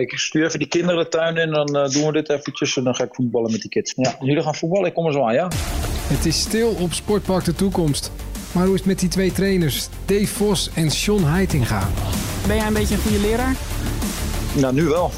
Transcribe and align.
Ik 0.00 0.18
stuur 0.18 0.44
even 0.44 0.58
die 0.58 0.68
kinderen 0.68 1.04
de 1.04 1.08
tuin 1.08 1.36
in 1.36 1.54
en 1.54 1.66
dan 1.66 1.90
doen 1.90 2.06
we 2.06 2.12
dit 2.12 2.30
eventjes 2.30 2.76
en 2.76 2.84
dan 2.84 2.94
ga 2.94 3.04
ik 3.04 3.14
voetballen 3.14 3.52
met 3.52 3.60
die 3.60 3.70
kids. 3.70 3.92
Ja, 3.96 4.16
jullie 4.20 4.42
gaan 4.42 4.54
voetballen, 4.54 4.86
ik 4.86 4.94
kom 4.94 5.06
er 5.06 5.12
zo 5.12 5.26
aan, 5.26 5.34
ja? 5.34 5.48
Het 6.06 6.26
is 6.26 6.40
stil 6.40 6.68
op 6.68 6.92
Sportpark 6.92 7.44
de 7.44 7.54
Toekomst. 7.54 8.12
Maar 8.52 8.64
hoe 8.64 8.72
is 8.72 8.80
het 8.80 8.88
met 8.88 8.98
die 8.98 9.08
twee 9.08 9.32
trainers, 9.32 9.88
Dave 10.04 10.26
Vos 10.26 10.70
en 10.74 10.90
Sean 10.90 11.24
Heitinga? 11.24 11.88
Ben 12.46 12.56
jij 12.56 12.66
een 12.66 12.72
beetje 12.72 12.94
een 12.94 13.00
goede 13.00 13.20
leraar? 13.20 13.56
Nou, 14.54 14.74
nu 14.74 14.84
wel. 14.84 15.10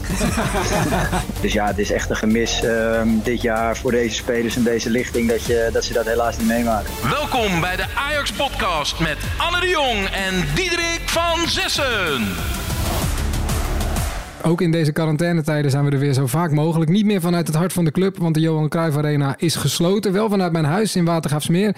dus 1.43 1.53
ja, 1.53 1.67
het 1.67 1.79
is 1.79 1.91
echt 1.91 2.11
een 2.11 2.17
gemis 2.17 2.63
uh, 2.63 3.03
dit 3.23 3.43
jaar 3.43 3.77
voor 3.77 3.91
deze 3.91 4.15
spelers 4.15 4.57
en 4.57 4.63
deze 4.63 4.91
lichting 4.91 5.29
dat, 5.29 5.45
je, 5.45 5.69
dat 5.73 5.85
ze 5.85 5.93
dat 5.93 6.07
helaas 6.07 6.39
niet 6.39 6.47
meemaken. 6.47 6.91
Welkom 7.11 7.61
bij 7.61 7.77
de 7.77 7.87
Ajax 7.95 8.33
Podcast 8.33 9.01
met 9.01 9.17
Anne 9.37 9.61
de 9.61 9.69
Jong 9.69 10.09
en 10.09 10.45
Diederik 10.55 11.03
van 11.07 11.49
Zessen. 11.49 12.37
Ook 14.47 14.61
in 14.61 14.71
deze 14.71 14.93
quarantainetijden 14.93 15.71
zijn 15.71 15.85
we 15.85 15.91
er 15.91 15.99
weer 15.99 16.13
zo 16.13 16.27
vaak 16.27 16.51
mogelijk. 16.51 16.91
Niet 16.91 17.05
meer 17.05 17.21
vanuit 17.21 17.47
het 17.47 17.57
hart 17.57 17.73
van 17.73 17.85
de 17.85 17.91
club, 17.91 18.19
want 18.19 18.35
de 18.35 18.41
Johan 18.41 18.69
Cruijff 18.69 18.97
Arena 18.97 19.35
is 19.39 19.55
gesloten. 19.55 20.13
Wel 20.13 20.29
vanuit 20.29 20.53
mijn 20.53 20.65
huis 20.65 20.97
in 20.97 21.05
Watergraafsmeer. 21.05 21.77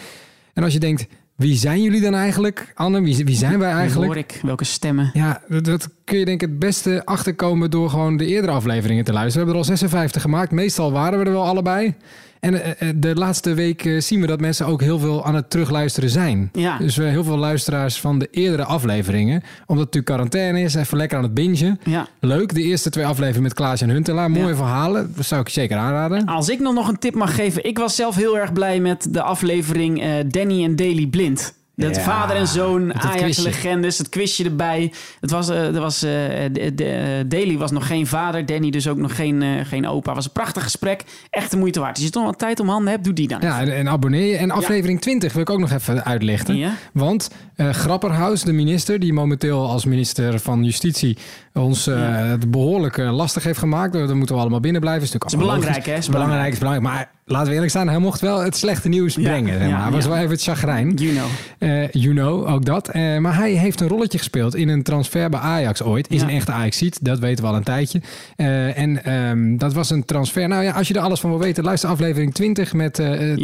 En 0.52 0.62
als 0.62 0.72
je 0.72 0.78
denkt, 0.78 1.06
wie 1.36 1.56
zijn 1.56 1.82
jullie 1.82 2.00
dan 2.00 2.14
eigenlijk? 2.14 2.72
Anne, 2.74 3.02
wie, 3.02 3.24
wie 3.24 3.36
zijn 3.36 3.58
wij 3.58 3.70
eigenlijk? 3.70 4.12
Hoor 4.12 4.20
ik, 4.20 4.40
welke 4.42 4.64
stemmen? 4.64 5.10
Ja, 5.12 5.42
dat, 5.48 5.64
dat, 5.64 5.88
kun 6.04 6.18
je 6.18 6.24
denk 6.24 6.42
ik 6.42 6.48
het 6.48 6.58
beste 6.58 7.02
achterkomen 7.04 7.70
door 7.70 7.90
gewoon 7.90 8.16
de 8.16 8.26
eerdere 8.26 8.52
afleveringen 8.52 9.04
te 9.04 9.12
luisteren. 9.12 9.46
We 9.46 9.52
hebben 9.52 9.66
er 9.66 9.70
al 9.70 9.78
56 9.78 10.22
gemaakt. 10.22 10.50
Meestal 10.50 10.92
waren 10.92 11.18
we 11.18 11.24
er 11.24 11.32
wel 11.32 11.46
allebei. 11.46 11.94
En 12.40 12.54
uh, 12.54 12.60
de 12.96 13.14
laatste 13.14 13.54
week 13.54 13.84
uh, 13.84 14.00
zien 14.00 14.20
we 14.20 14.26
dat 14.26 14.40
mensen 14.40 14.66
ook 14.66 14.80
heel 14.80 14.98
veel 14.98 15.24
aan 15.24 15.34
het 15.34 15.50
terugluisteren 15.50 16.10
zijn. 16.10 16.48
Ja. 16.52 16.78
Dus 16.78 16.96
heel 16.96 17.24
veel 17.24 17.36
luisteraars 17.36 18.00
van 18.00 18.18
de 18.18 18.28
eerdere 18.30 18.64
afleveringen. 18.64 19.42
Omdat 19.66 19.66
het 19.66 19.76
natuurlijk 19.76 20.04
quarantaine 20.04 20.60
is, 20.60 20.74
even 20.74 20.96
lekker 20.96 21.16
aan 21.16 21.24
het 21.24 21.34
bingen. 21.34 21.80
Ja. 21.84 22.06
Leuk, 22.20 22.54
de 22.54 22.62
eerste 22.62 22.90
twee 22.90 23.06
afleveringen 23.06 23.42
met 23.42 23.54
Klaas 23.54 23.80
en 23.80 23.90
Huntelaar. 23.90 24.30
Mooie 24.30 24.48
ja. 24.48 24.54
verhalen, 24.54 25.12
dat 25.16 25.24
zou 25.24 25.40
ik 25.40 25.48
zeker 25.48 25.76
aanraden. 25.76 26.26
Als 26.26 26.48
ik 26.48 26.60
nog, 26.60 26.74
nog 26.74 26.88
een 26.88 26.98
tip 26.98 27.14
mag 27.14 27.34
geven. 27.34 27.64
Ik 27.64 27.78
was 27.78 27.94
zelf 27.94 28.16
heel 28.16 28.38
erg 28.38 28.52
blij 28.52 28.80
met 28.80 29.06
de 29.10 29.22
aflevering 29.22 30.22
Danny 30.28 30.64
en 30.64 30.76
Daily 30.76 31.06
Blind. 31.06 31.56
Dat 31.78 31.96
ja, 31.96 32.02
vader 32.02 32.36
en 32.36 32.46
zoon, 32.46 32.94
Ajax-legendes, 32.94 33.98
het 33.98 34.08
quizje 34.08 34.44
erbij. 34.44 34.92
Het 35.20 35.30
was, 35.30 35.50
uh, 35.50 35.74
er 35.74 35.80
was, 35.80 36.04
uh, 36.04 36.10
de, 36.52 36.74
de, 36.74 37.24
Daly 37.28 37.58
was 37.58 37.70
nog 37.70 37.86
geen 37.86 38.06
vader, 38.06 38.46
Danny 38.46 38.70
dus 38.70 38.88
ook 38.88 38.96
nog 38.96 39.16
geen, 39.16 39.42
uh, 39.42 39.64
geen 39.64 39.86
opa. 39.86 40.06
Het 40.06 40.16
was 40.16 40.24
een 40.24 40.32
prachtig 40.32 40.62
gesprek, 40.62 41.04
echt 41.30 41.50
de 41.50 41.56
moeite 41.56 41.80
waard. 41.80 41.94
Als 41.94 42.04
je 42.04 42.10
toch 42.10 42.24
nog 42.24 42.36
tijd 42.36 42.60
om 42.60 42.68
handen 42.68 42.92
hebt, 42.92 43.04
doe 43.04 43.12
die 43.12 43.28
dan. 43.28 43.38
Ja, 43.40 43.60
en, 43.60 43.76
en 43.76 43.88
abonneer 43.88 44.26
je. 44.26 44.36
En 44.36 44.50
aflevering 44.50 44.98
ja. 44.98 45.04
20 45.04 45.32
wil 45.32 45.42
ik 45.42 45.50
ook 45.50 45.58
nog 45.58 45.70
even 45.70 46.04
uitlichten. 46.04 46.56
Ja? 46.56 46.72
Want 46.92 47.30
Grapperhaus, 47.56 48.42
de 48.42 48.52
minister, 48.52 48.98
die 48.98 49.12
momenteel 49.12 49.68
als 49.68 49.84
minister 49.84 50.38
van 50.38 50.64
Justitie 50.64 51.18
ons 51.52 51.84
het 51.84 52.50
behoorlijk 52.50 52.96
lastig 52.96 53.42
heeft 53.42 53.58
gemaakt. 53.58 53.92
Daar 53.92 54.16
moeten 54.16 54.34
we 54.34 54.40
allemaal 54.40 54.60
binnen 54.60 54.80
blijven. 54.80 55.02
Is, 55.02 55.14
is 55.26 55.36
belangrijk, 55.36 55.86
hè? 55.86 55.94
Is 55.94 56.08
belangrijk, 56.08 56.52
is 56.52 56.58
belangrijk. 56.58 56.94
Maar 56.94 57.10
laten 57.24 57.48
we 57.48 57.54
eerlijk 57.54 57.72
zijn, 57.72 57.88
hij 57.88 57.98
mocht 57.98 58.20
wel 58.20 58.40
het 58.40 58.56
slechte 58.56 58.88
nieuws 58.88 59.14
brengen. 59.14 59.58
Zeg 59.58 59.70
maar. 59.70 59.82
Hij 59.82 59.90
was 59.90 60.06
wel 60.06 60.16
even 60.16 60.30
het 60.30 60.42
chagrijn. 60.42 60.92
You 60.94 61.12
know. 61.12 61.26
Uh, 61.68 61.88
you 61.90 62.14
know, 62.14 62.48
ook 62.52 62.64
dat. 62.64 62.94
Uh, 62.94 63.18
maar 63.18 63.36
hij 63.36 63.50
heeft 63.50 63.80
een 63.80 63.88
rolletje 63.88 64.18
gespeeld 64.18 64.54
in 64.54 64.68
een 64.68 64.82
transfer 64.82 65.30
bij 65.30 65.40
Ajax 65.40 65.82
ooit. 65.82 66.10
Is 66.10 66.22
een 66.22 66.28
echte 66.28 66.52
Ajax-ziet, 66.52 67.04
dat 67.04 67.18
weten 67.18 67.44
we 67.44 67.50
al 67.50 67.56
een 67.56 67.62
tijdje. 67.62 68.00
Uh, 68.36 68.78
en 68.78 69.12
um, 69.14 69.58
dat 69.58 69.72
was 69.72 69.90
een 69.90 70.04
transfer. 70.04 70.48
Nou 70.48 70.64
ja, 70.64 70.72
als 70.72 70.88
je 70.88 70.94
er 70.94 71.00
alles 71.00 71.20
van 71.20 71.30
wil 71.30 71.38
weten, 71.38 71.64
luister 71.64 71.88
aflevering 71.88 72.34
20 72.34 72.72
met 72.72 72.94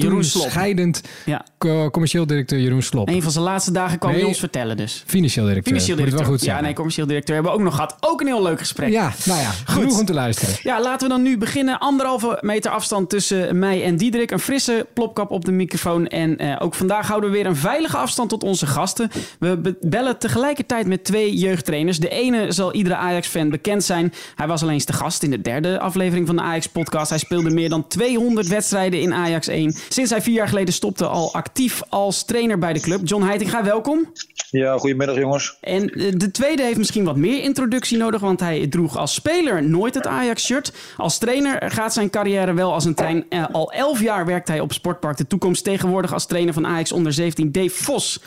toen 0.01 0.25
scheidend 0.25 1.01
ja. 1.25 1.45
commercieel 1.91 2.27
directeur 2.27 2.61
Jeroen 2.61 2.83
Slop. 2.83 3.09
Een 3.09 3.23
van 3.23 3.33
zijn 3.33 3.45
laatste 3.45 3.73
dagen 3.73 3.99
kwam 3.99 4.11
nee, 4.11 4.21
hij 4.21 4.29
ons 4.29 4.39
vertellen 4.39 4.77
dus. 4.77 5.03
Financieel 5.07 5.47
directeur. 5.47 5.73
Financieel 5.73 5.97
directeur. 5.97 6.21
Moet 6.21 6.29
wel 6.29 6.39
goed 6.39 6.57
ja, 6.57 6.61
nee, 6.61 6.75
commercieel 6.75 7.07
directeur 7.07 7.35
hebben 7.35 7.53
we 7.53 7.59
ook 7.59 7.65
nog 7.65 7.75
gehad. 7.75 7.97
Ook 8.01 8.21
een 8.21 8.27
heel 8.27 8.43
leuk 8.43 8.59
gesprek. 8.59 8.91
Ja, 8.91 9.13
nou 9.25 9.41
ja, 9.41 9.51
goed. 9.51 9.69
genoeg 9.75 9.99
om 9.99 10.05
te 10.05 10.15
luisteren. 10.15 10.55
Ja, 10.63 10.81
laten 10.81 11.09
we 11.09 11.15
dan 11.15 11.23
nu 11.23 11.39
beginnen. 11.39 11.79
Anderhalve 11.79 12.39
meter 12.41 12.71
afstand 12.71 13.11
tussen 13.11 13.59
mij 13.59 13.85
en 13.85 13.97
Diederik. 13.97 14.31
Een 14.31 14.39
frisse 14.39 14.87
plopkap 14.95 15.31
op 15.31 15.45
de 15.45 15.53
microfoon. 15.53 16.07
En 16.07 16.61
ook 16.61 16.75
vandaag 16.75 17.07
houden 17.07 17.31
we 17.31 17.37
weer 17.37 17.47
een 17.47 17.57
veilige 17.57 17.97
afstand 17.97 18.13
tot 18.15 18.43
onze 18.43 18.67
gasten. 18.67 19.11
We 19.39 19.77
bellen 19.81 20.19
tegelijkertijd 20.19 20.87
met 20.87 21.05
twee 21.05 21.35
jeugdtrainers. 21.35 21.99
De 21.99 22.09
ene 22.09 22.53
zal 22.53 22.73
iedere 22.73 22.97
Ajax-fan 22.97 23.51
bekend 23.51 23.85
zijn. 23.85 24.13
Hij 24.35 24.47
was 24.47 24.63
alleen 24.63 24.75
eens 24.75 24.85
te 24.85 24.93
gast 24.93 25.23
in 25.23 25.31
de 25.31 25.41
derde 25.41 25.81
aflevering 25.81 26.27
van 26.27 26.37
de 26.37 26.43
Ajax-podcast. 26.43 27.09
Hij 27.09 27.19
speelde 27.19 27.51
meer 27.51 27.69
dan 27.69 27.89
200 27.89 28.49
wedstrijden 28.49 29.01
in 29.01 29.15
Ajax 29.15 29.47
1. 29.47 29.75
Sinds 29.89 30.11
hij 30.11 30.23
vier 30.23 30.35
jaar 30.35 30.49
geleden 30.49 30.75
stopte 30.75 31.07
al 31.07 31.35
actief 31.35 31.83
als 31.89 32.25
trainer 32.25 32.59
bij 32.59 32.73
de 32.73 32.81
club. 32.81 33.01
John 33.05 33.25
Heitinga, 33.25 33.65
welkom. 33.65 34.13
Ja, 34.51 34.79
goedemiddag 34.79 35.17
jongens. 35.17 35.57
En 35.61 35.87
de 36.17 36.31
tweede 36.31 36.63
heeft 36.63 36.79
misschien 36.79 37.05
wat 37.05 37.17
meer 37.17 37.43
introductie 37.43 37.99
nodig, 37.99 38.21
want 38.21 38.41
hij 38.41 38.67
droeg 38.67 38.97
als 38.97 39.15
speler 39.15 39.63
nooit 39.63 39.95
het 39.95 40.07
Ajax-shirt. 40.07 40.73
Als 40.97 41.19
trainer 41.19 41.71
gaat 41.71 41.93
zijn 41.93 42.11
carrière 42.11 42.55
wel 42.55 42.73
als 42.73 42.85
een 42.85 42.95
trein. 42.95 43.25
Uh, 43.31 43.45
al 43.53 43.73
elf 43.73 44.01
jaar 44.01 44.27
werkt 44.27 44.49
hij 44.49 44.61
op 44.61 44.73
Sportpark 44.73 45.17
de 45.17 45.27
Toekomst. 45.27 45.65
Tegenwoordig 45.65 46.13
als 46.13 46.27
trainer 46.27 46.55
van 46.55 46.67
Ajax 46.67 46.93
onder 46.93 47.13
17, 47.13 47.53
Dave 47.53 47.85
Vos. 47.95 48.21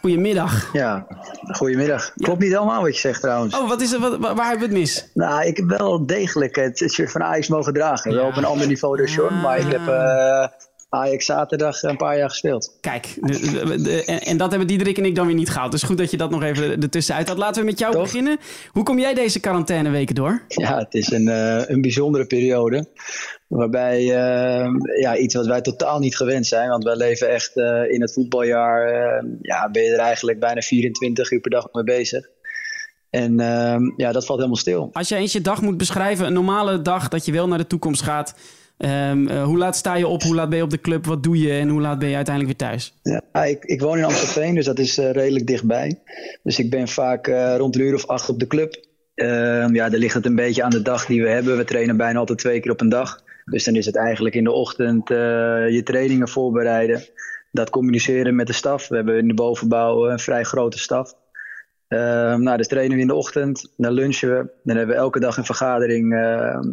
Goedemiddag. 0.00 0.72
Ja, 0.72 1.06
goedemiddag. 1.52 2.12
Klopt 2.14 2.40
niet 2.40 2.52
helemaal 2.52 2.82
wat 2.82 2.94
je 2.94 3.00
zegt 3.00 3.20
trouwens. 3.20 3.58
Oh, 3.58 3.68
wat 3.68 3.80
is 3.80 3.92
er, 3.92 4.00
wat, 4.00 4.18
waar 4.18 4.48
hebben 4.48 4.58
we 4.58 4.64
het 4.64 4.72
mis? 4.72 5.10
Nou, 5.14 5.44
ik 5.46 5.56
heb 5.56 5.66
wel 5.66 6.06
degelijk 6.06 6.56
het 6.56 6.90
shirt 6.92 7.10
van 7.10 7.22
Ajax 7.22 7.48
mogen 7.48 7.72
dragen. 7.72 8.10
Ja. 8.10 8.16
Wel 8.16 8.26
op 8.26 8.36
een 8.36 8.44
ander 8.44 8.66
niveau 8.66 8.96
dan 8.96 9.08
Sean, 9.08 9.40
maar 9.40 9.58
ik 9.58 9.72
heb... 9.72 9.80
Uh, 9.80 10.46
Ajax 10.94 11.24
zaterdag 11.24 11.82
een 11.82 11.96
paar 11.96 12.18
jaar 12.18 12.28
gespeeld. 12.28 12.76
Kijk, 12.80 13.16
de, 13.20 13.40
de, 13.40 13.82
de, 13.82 14.04
en, 14.04 14.20
en, 14.20 14.36
dat 14.36 14.50
hebben 14.50 14.68
Diederik 14.68 14.98
en 14.98 15.04
ik 15.04 15.14
dan 15.14 15.26
weer 15.26 15.34
niet 15.34 15.50
gehaald. 15.50 15.72
Dus 15.72 15.82
goed 15.82 15.98
dat 15.98 16.10
je 16.10 16.16
dat 16.16 16.30
nog 16.30 16.42
even 16.42 16.82
ertussenuit 16.82 17.28
had. 17.28 17.38
Laten 17.38 17.60
we 17.60 17.66
met 17.66 17.78
jou 17.78 17.92
Toch? 17.92 18.02
beginnen. 18.02 18.38
Hoe 18.70 18.82
kom 18.82 18.98
jij 18.98 19.14
deze 19.14 19.40
quarantaineweken 19.40 20.14
door? 20.14 20.42
Ja, 20.48 20.78
het 20.78 20.94
is 20.94 21.10
een, 21.10 21.26
uh, 21.26 21.68
een 21.68 21.80
bijzondere 21.80 22.26
periode. 22.26 22.86
Waarbij 23.46 24.00
uh, 24.00 24.66
ja, 25.00 25.16
iets 25.16 25.34
wat 25.34 25.46
wij 25.46 25.60
totaal 25.60 25.98
niet 25.98 26.16
gewend 26.16 26.46
zijn. 26.46 26.68
Want 26.68 26.84
wij 26.84 26.96
leven 26.96 27.28
echt 27.28 27.56
uh, 27.56 27.90
in 27.90 28.00
het 28.00 28.12
voetbaljaar. 28.12 28.86
ja, 29.42 29.70
ben 29.70 29.82
je 29.82 29.90
er 29.90 29.98
eigenlijk 29.98 30.40
bijna 30.40 30.60
24 30.60 31.30
uur 31.30 31.40
per 31.40 31.50
dag 31.50 31.68
mee 31.72 31.84
bezig. 31.84 32.28
En 33.10 33.36
ja, 33.96 34.12
dat 34.12 34.26
valt 34.26 34.38
helemaal 34.38 34.60
stil. 34.60 34.90
Als 34.92 35.08
je 35.08 35.16
eens 35.16 35.32
je 35.32 35.40
dag 35.40 35.62
moet 35.62 35.76
beschrijven, 35.76 36.26
een 36.26 36.32
normale 36.32 36.82
dag 36.82 37.08
dat 37.08 37.24
je 37.24 37.32
wel 37.32 37.48
naar 37.48 37.58
de 37.58 37.66
toekomst 37.66 38.02
gaat. 38.02 38.34
Um, 38.84 39.28
uh, 39.28 39.44
hoe 39.44 39.58
laat 39.58 39.76
sta 39.76 39.94
je 39.94 40.06
op? 40.06 40.22
Hoe 40.22 40.34
laat 40.34 40.48
ben 40.48 40.58
je 40.58 40.64
op 40.64 40.70
de 40.70 40.80
club? 40.80 41.06
Wat 41.06 41.22
doe 41.22 41.38
je? 41.38 41.52
En 41.52 41.68
hoe 41.68 41.80
laat 41.80 41.98
ben 41.98 42.08
je 42.08 42.16
uiteindelijk 42.16 42.58
weer 42.58 42.68
thuis? 42.68 42.94
Ja, 43.02 43.44
ik, 43.44 43.64
ik 43.64 43.80
woon 43.80 43.98
in 43.98 44.04
Amstelveen, 44.04 44.54
dus 44.54 44.64
dat 44.64 44.78
is 44.78 44.98
uh, 44.98 45.10
redelijk 45.10 45.46
dichtbij. 45.46 46.00
Dus 46.42 46.58
ik 46.58 46.70
ben 46.70 46.88
vaak 46.88 47.26
uh, 47.26 47.54
rond 47.56 47.74
een 47.74 47.80
uur 47.80 47.94
of 47.94 48.06
acht 48.06 48.28
op 48.28 48.38
de 48.38 48.46
club. 48.46 48.84
Um, 49.14 49.74
ja, 49.74 49.88
dan 49.88 49.98
ligt 49.98 50.14
het 50.14 50.26
een 50.26 50.34
beetje 50.34 50.62
aan 50.62 50.70
de 50.70 50.82
dag 50.82 51.06
die 51.06 51.22
we 51.22 51.28
hebben. 51.28 51.56
We 51.56 51.64
trainen 51.64 51.96
bijna 51.96 52.18
altijd 52.18 52.38
twee 52.38 52.60
keer 52.60 52.72
op 52.72 52.80
een 52.80 52.88
dag. 52.88 53.22
Dus 53.44 53.64
dan 53.64 53.76
is 53.76 53.86
het 53.86 53.96
eigenlijk 53.96 54.34
in 54.34 54.44
de 54.44 54.52
ochtend 54.52 55.08
je 55.08 55.80
trainingen 55.84 56.28
voorbereiden. 56.28 57.04
Dat 57.50 57.70
communiceren 57.70 58.34
met 58.34 58.46
de 58.46 58.52
staf. 58.52 58.88
We 58.88 58.96
hebben 58.96 59.18
in 59.18 59.28
de 59.28 59.34
bovenbouw 59.34 60.10
een 60.10 60.18
vrij 60.18 60.42
grote 60.42 60.78
staf. 60.78 61.14
Um, 61.88 62.42
nou, 62.42 62.56
dus 62.56 62.68
trainen 62.68 62.96
we 62.96 63.02
in 63.02 63.08
de 63.08 63.14
ochtend, 63.14 63.72
dan 63.76 63.92
lunchen 63.92 64.28
we. 64.28 64.50
Dan 64.62 64.76
hebben 64.76 64.94
we 64.94 65.02
elke 65.02 65.20
dag 65.20 65.36
een 65.36 65.44
vergadering 65.44 66.08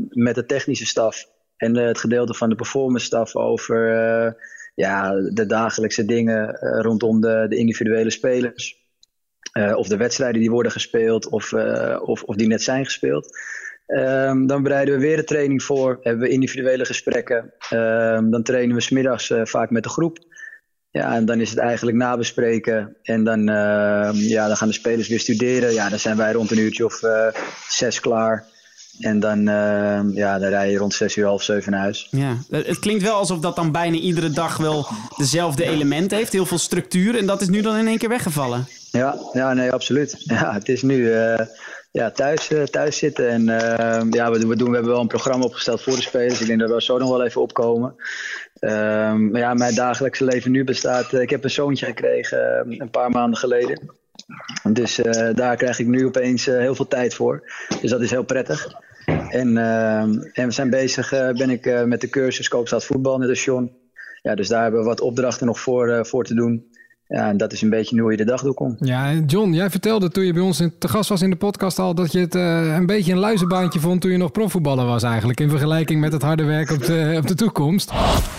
met 0.09 0.35
de 0.35 0.45
technische 0.45 0.85
staf 0.85 1.25
en 1.59 1.77
uh, 1.77 1.85
het 1.85 1.99
gedeelte 1.99 2.33
van 2.33 2.49
de 2.49 2.55
performance 2.55 3.05
staf 3.05 3.35
over 3.35 3.93
uh, 3.93 4.31
ja, 4.75 5.13
de 5.33 5.45
dagelijkse 5.45 6.05
dingen 6.05 6.59
uh, 6.61 6.81
rondom 6.81 7.21
de, 7.21 7.45
de, 7.49 7.55
individuele 7.55 8.09
spelers. 8.09 8.77
of 9.75 9.87
de 9.87 9.97
wedstrijden 9.97 10.41
die 10.41 10.51
worden 10.51 10.71
gespeeld 10.71 11.29
of, 11.29 11.53
of, 12.01 12.23
of, 12.23 12.35
die 12.35 12.47
net 12.47 12.61
zijn 12.61 12.85
gespeeld. 12.85 13.37
Um, 13.87 14.47
dan 14.47 14.63
bereiden 14.63 14.93
we 14.93 15.01
weer 15.01 15.15
de 15.15 15.23
training 15.23 15.63
voor, 15.63 15.99
hebben 16.01 16.23
we 16.23 16.33
individuele 16.33 16.85
gesprekken. 16.85 17.53
Um, 17.73 18.31
dan 18.31 18.43
trainen 18.43 18.75
we 18.75 18.81
smiddags 18.81 19.33
vaak 19.43 19.69
met 19.69 19.83
de 19.83 19.89
groep. 19.89 20.17
Ja, 20.91 21.15
en 21.15 21.25
dan 21.25 21.39
is 21.39 21.49
het 21.49 21.59
eigenlijk 21.59 21.97
nabespreken. 21.97 22.97
En 23.03 23.23
dan, 23.23 23.43
ja, 24.13 24.47
dan 24.47 24.57
gaan 24.57 24.67
de 24.67 24.73
spelers 24.73 25.07
weer 25.07 25.19
studeren. 25.19 25.73
Ja, 25.73 25.89
dan 25.89 25.99
zijn 25.99 26.17
wij 26.17 26.31
rond 26.31 26.51
een 26.51 26.59
uurtje 26.59 26.85
of 26.85 27.01
zes 27.67 27.99
klaar. 27.99 28.45
En 28.99 29.19
dan, 29.19 29.39
uh, 29.39 29.99
ja, 30.13 30.39
dan 30.39 30.49
rij 30.49 30.71
je 30.71 30.77
rond 30.77 30.93
6 30.93 31.15
uur, 31.15 31.25
half 31.25 31.43
7 31.43 31.71
naar 31.71 31.81
huis. 31.81 32.07
Ja, 32.11 32.37
het 32.49 32.79
klinkt 32.79 33.03
wel 33.03 33.15
alsof 33.15 33.39
dat 33.39 33.55
dan 33.55 33.71
bijna 33.71 33.95
iedere 33.95 34.29
dag 34.29 34.57
wel 34.57 34.87
dezelfde 35.17 35.65
elementen 35.65 36.17
heeft. 36.17 36.31
Heel 36.31 36.45
veel 36.45 36.57
structuur. 36.57 37.17
En 37.17 37.25
dat 37.25 37.41
is 37.41 37.49
nu 37.49 37.61
dan 37.61 37.75
in 37.75 37.87
één 37.87 37.97
keer 37.97 38.09
weggevallen. 38.09 38.67
Ja, 38.91 39.17
ja 39.33 39.53
nee, 39.53 39.71
absoluut. 39.71 40.15
Ja, 40.39 40.53
het 40.53 40.69
is 40.69 40.81
nu 40.81 40.95
uh, 40.95 41.39
ja, 41.91 42.11
thuis, 42.11 42.51
uh, 42.51 42.63
thuis 42.63 42.97
zitten. 42.97 43.29
En 43.29 43.41
uh, 43.41 44.01
ja, 44.09 44.31
we, 44.31 44.47
we, 44.47 44.55
doen, 44.55 44.69
we 44.69 44.73
hebben 44.73 44.91
wel 44.91 45.01
een 45.01 45.07
programma 45.07 45.45
opgesteld 45.45 45.81
voor 45.81 45.95
de 45.95 46.01
spelers. 46.01 46.41
Ik 46.41 46.47
denk 46.47 46.59
dat 46.59 46.69
we 46.69 46.81
zo 46.81 46.97
nog 46.97 47.09
wel 47.09 47.25
even 47.25 47.41
opkomen. 47.41 47.95
Ehm, 48.59 49.29
maar 49.29 49.41
ja, 49.41 49.53
mijn 49.53 49.75
dagelijkse 49.75 50.23
leven 50.23 50.51
nu 50.51 50.63
bestaat... 50.63 51.13
ik 51.13 51.29
heb 51.29 51.43
een 51.43 51.49
zoontje 51.49 51.85
gekregen 51.85 52.65
een 52.77 52.89
paar 52.89 53.09
maanden 53.09 53.39
geleden. 53.39 53.97
Dus 54.63 54.99
daar 55.33 55.55
krijg 55.55 55.79
ik 55.79 55.87
nu 55.87 56.05
opeens 56.05 56.45
heel 56.45 56.75
veel 56.75 56.87
tijd 56.87 57.13
voor. 57.13 57.51
Dus 57.81 57.91
dat 57.91 58.01
is 58.01 58.09
heel 58.09 58.23
prettig. 58.23 58.67
En, 59.29 59.55
uh, 59.55 60.01
en 60.01 60.45
we 60.45 60.51
zijn 60.51 60.69
bezig, 60.69 61.09
ben 61.09 61.49
ik 61.49 61.85
met 61.85 62.01
de 62.01 62.09
cursus 62.09 62.47
Koopstad 62.47 62.85
Voetbal, 62.85 63.17
net 63.17 63.29
als 63.29 63.43
John. 63.43 63.71
Ja, 64.21 64.35
dus 64.35 64.47
daar 64.47 64.61
hebben 64.61 64.79
we 64.79 64.85
wat 64.85 65.01
opdrachten 65.01 65.45
nog 65.45 65.59
voor, 65.59 66.05
voor 66.05 66.23
te 66.23 66.33
doen. 66.33 66.69
Ja, 67.09 67.29
en 67.29 67.37
dat 67.37 67.53
is 67.53 67.61
een 67.61 67.69
beetje 67.69 68.01
hoe 68.01 68.11
je 68.11 68.17
de 68.17 68.23
dag 68.23 68.41
doorkomt. 68.41 68.77
Ja, 68.79 69.13
John, 69.13 69.53
jij 69.53 69.69
vertelde 69.69 70.09
toen 70.09 70.25
je 70.25 70.33
bij 70.33 70.41
ons 70.41 70.57
te 70.79 70.87
gast 70.87 71.09
was 71.09 71.21
in 71.21 71.29
de 71.29 71.35
podcast 71.35 71.79
al 71.79 71.95
dat 71.95 72.11
je 72.11 72.19
het 72.19 72.35
uh, 72.35 72.75
een 72.75 72.85
beetje 72.85 73.11
een 73.11 73.17
luizenbaantje 73.17 73.79
vond 73.79 74.01
toen 74.01 74.11
je 74.11 74.17
nog 74.17 74.31
profvoetballer 74.31 74.85
was 74.85 75.03
eigenlijk. 75.03 75.39
In 75.39 75.49
vergelijking 75.49 75.99
met 75.99 76.13
het 76.13 76.21
harde 76.21 76.43
werk 76.43 76.71
op 76.71 76.85
de, 76.85 77.15
op 77.17 77.27
de 77.27 77.35
toekomst. 77.35 77.91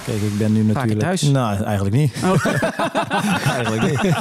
Kijk, 0.05 0.21
ik 0.21 0.39
ben 0.39 0.53
nu 0.53 0.63
natuurlijk... 0.63 1.01
thuis? 1.01 1.23
Nou, 1.23 1.65
eigenlijk 1.65 1.97
niet. 1.97 2.13
Oh. 2.25 2.47
eigenlijk 3.57 4.03
niet. 4.03 4.15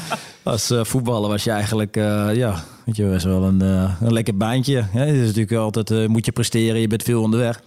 Als 0.50 0.72
uh, 0.72 0.84
voetballer 0.84 1.30
was 1.30 1.44
je 1.44 1.51
eigenlijk, 1.51 1.98
uh, 1.98 2.36
ja, 2.36 2.63
weet 2.86 2.96
je, 2.96 3.10
was 3.10 3.24
wel 3.24 3.44
een, 3.44 3.62
een 4.01 4.13
lekker 4.13 4.38
baantje. 4.38 4.84
Hè? 4.92 5.06
Het 5.06 5.16
is 5.16 5.25
natuurlijk 5.25 5.51
altijd, 5.51 6.07
moet 6.07 6.25
je 6.25 6.31
presteren, 6.31 6.81
je 6.81 6.88
bent 6.88 7.04
veel 7.04 7.22
onderweg. 7.22 7.62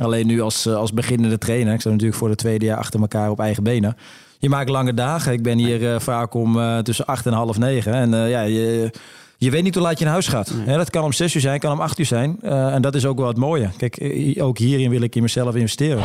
Alleen 0.00 0.26
nu 0.26 0.40
als, 0.40 0.66
als 0.66 0.92
beginnende 0.92 1.38
trainer, 1.38 1.72
ik 1.74 1.80
sta 1.80 1.90
natuurlijk 1.90 2.18
voor 2.18 2.28
de 2.28 2.34
tweede 2.34 2.64
jaar 2.64 2.78
achter 2.78 3.00
elkaar 3.00 3.30
op 3.30 3.40
eigen 3.40 3.62
benen 3.62 3.96
je 4.38 4.48
maakt 4.48 4.68
lange 4.68 4.94
dagen. 4.94 5.32
Ik 5.32 5.42
ben 5.42 5.58
hier 5.58 6.00
vaak 6.00 6.34
om 6.34 6.82
tussen 6.82 7.06
acht 7.06 7.26
en 7.26 7.32
half 7.32 7.58
negen. 7.58 7.92
En 7.92 8.28
ja, 8.28 8.42
je, 8.42 8.90
je 9.38 9.50
weet 9.50 9.62
niet 9.62 9.74
hoe 9.74 9.82
laat 9.82 9.98
je 9.98 10.04
naar 10.04 10.12
huis 10.12 10.28
gaat. 10.28 10.54
Nee. 10.66 10.76
dat 10.76 10.90
kan 10.90 11.04
om 11.04 11.12
zes 11.12 11.34
uur 11.34 11.40
zijn, 11.40 11.60
kan 11.60 11.72
om 11.72 11.80
acht 11.80 11.98
uur 11.98 12.06
zijn. 12.06 12.40
en 12.40 12.82
dat 12.82 12.94
is 12.94 13.06
ook 13.06 13.18
wel 13.18 13.28
het 13.28 13.36
mooie. 13.36 13.70
Kijk, 13.76 13.98
ook 14.40 14.58
hierin 14.58 14.90
wil 14.90 15.02
ik 15.02 15.14
in 15.14 15.22
mezelf 15.22 15.54
investeren. 15.54 16.02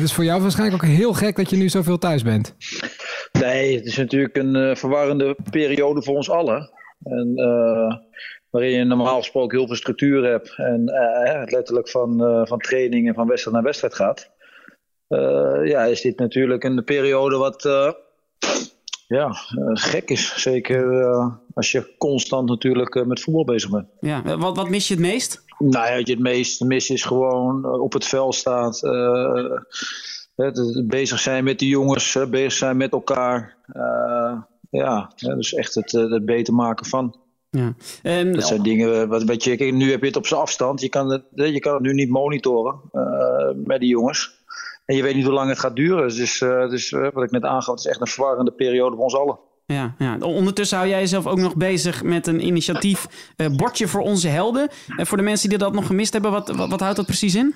dus 0.00 0.12
voor 0.12 0.24
jou 0.24 0.42
waarschijnlijk 0.42 0.82
ook 0.82 0.90
heel 0.90 1.12
gek 1.12 1.36
dat 1.36 1.50
je 1.50 1.56
nu 1.56 1.68
zoveel 1.68 1.98
thuis 1.98 2.22
bent. 2.22 2.54
Nee, 3.32 3.76
het 3.76 3.86
is 3.86 3.96
natuurlijk 3.96 4.36
een 4.36 4.76
verwarrende 4.76 5.36
periode 5.50 6.02
voor 6.02 6.16
ons 6.16 6.30
allen. 6.30 6.70
En, 7.02 7.34
waarin 8.50 8.70
je 8.70 8.84
normaal 8.84 9.18
gesproken 9.18 9.58
heel 9.58 9.66
veel 9.66 9.76
structuur 9.76 10.24
hebt. 10.24 10.54
En 10.56 10.84
letterlijk 11.44 11.88
van, 11.88 12.42
van 12.46 12.58
training 12.58 13.08
en 13.08 13.14
van 13.14 13.26
wedstrijd 13.26 13.56
naar 13.56 13.64
wedstrijd 13.64 13.94
gaat. 13.94 14.30
Uh, 15.08 15.60
ja, 15.64 15.84
is 15.84 16.00
dit 16.00 16.18
natuurlijk 16.18 16.64
een 16.64 16.84
periode 16.84 17.36
wat 17.36 17.64
uh, 17.64 17.92
ja, 19.08 19.26
uh, 19.26 19.70
gek 19.72 20.10
is. 20.10 20.32
Zeker 20.36 21.02
als 21.54 21.72
je 21.72 21.94
constant 21.98 22.48
natuurlijk 22.48 23.04
met 23.06 23.20
voetbal 23.20 23.44
bezig 23.44 23.70
bent. 23.70 23.86
Ja, 24.00 24.38
wat, 24.38 24.56
wat 24.56 24.68
mis 24.68 24.88
je 24.88 24.94
het 24.94 25.02
meest? 25.02 25.44
Nou 25.58 25.86
ja, 25.86 25.96
wat 25.96 26.06
je 26.06 26.12
het 26.12 26.22
meest 26.22 26.64
mis 26.64 26.90
is 26.90 27.04
gewoon 27.04 27.80
op 27.80 27.92
het 27.92 28.06
veld 28.06 28.34
staat. 28.34 28.80
bezig 30.86 31.18
zijn 31.18 31.44
met 31.44 31.58
de 31.58 31.66
jongens, 31.66 32.18
bezig 32.30 32.52
zijn 32.52 32.76
met 32.76 32.92
elkaar. 32.92 33.56
ja, 34.70 35.12
dus 35.16 35.54
echt 35.54 35.74
het, 35.74 35.92
het 35.92 36.24
beter 36.24 36.54
maken 36.54 36.86
van. 36.86 37.16
Ja. 37.50 37.74
Dat 38.32 38.46
zijn 38.46 38.62
dingen, 38.62 39.08
wat, 39.08 39.22
weet 39.22 39.44
je, 39.44 39.72
nu 39.72 39.90
heb 39.90 40.00
je 40.00 40.06
het 40.06 40.16
op 40.16 40.26
zijn 40.26 40.40
afstand. 40.40 40.80
Je 40.80 40.88
kan 40.88 41.10
het, 41.10 41.22
je 41.34 41.60
kan 41.60 41.74
het 41.74 41.82
nu 41.82 41.92
niet 41.92 42.10
monitoren 42.10 42.80
met 43.64 43.80
die 43.80 43.88
jongens. 43.88 44.37
En 44.88 44.96
je 44.96 45.02
weet 45.02 45.14
niet 45.14 45.24
hoe 45.24 45.32
lang 45.32 45.48
het 45.48 45.58
gaat 45.58 45.76
duren. 45.76 46.08
Dus, 46.08 46.40
uh, 46.40 46.68
dus 46.68 46.90
uh, 46.90 47.08
wat 47.12 47.24
ik 47.24 47.30
net 47.30 47.44
aangaf, 47.44 47.74
het 47.74 47.78
is 47.78 47.86
echt 47.86 48.00
een 48.00 48.06
verwarrende 48.06 48.52
periode 48.52 48.94
voor 48.94 49.04
ons 49.04 49.16
allen. 49.16 49.38
Ja, 49.66 49.94
ja. 49.98 50.16
Ondertussen 50.20 50.76
hou 50.76 50.90
jij 50.90 51.00
jezelf 51.00 51.26
ook 51.26 51.38
nog 51.38 51.56
bezig 51.56 52.02
met 52.02 52.26
een 52.26 52.46
initiatief 52.46 53.32
uh, 53.36 53.46
Bordje 53.56 53.88
voor 53.88 54.00
onze 54.00 54.28
helden. 54.28 54.68
En 54.96 55.06
voor 55.06 55.16
de 55.16 55.22
mensen 55.22 55.48
die 55.48 55.58
dat 55.58 55.72
nog 55.72 55.86
gemist 55.86 56.12
hebben, 56.12 56.30
wat, 56.30 56.48
wat, 56.48 56.70
wat 56.70 56.80
houdt 56.80 56.96
dat 56.96 57.06
precies 57.06 57.34
in? 57.34 57.54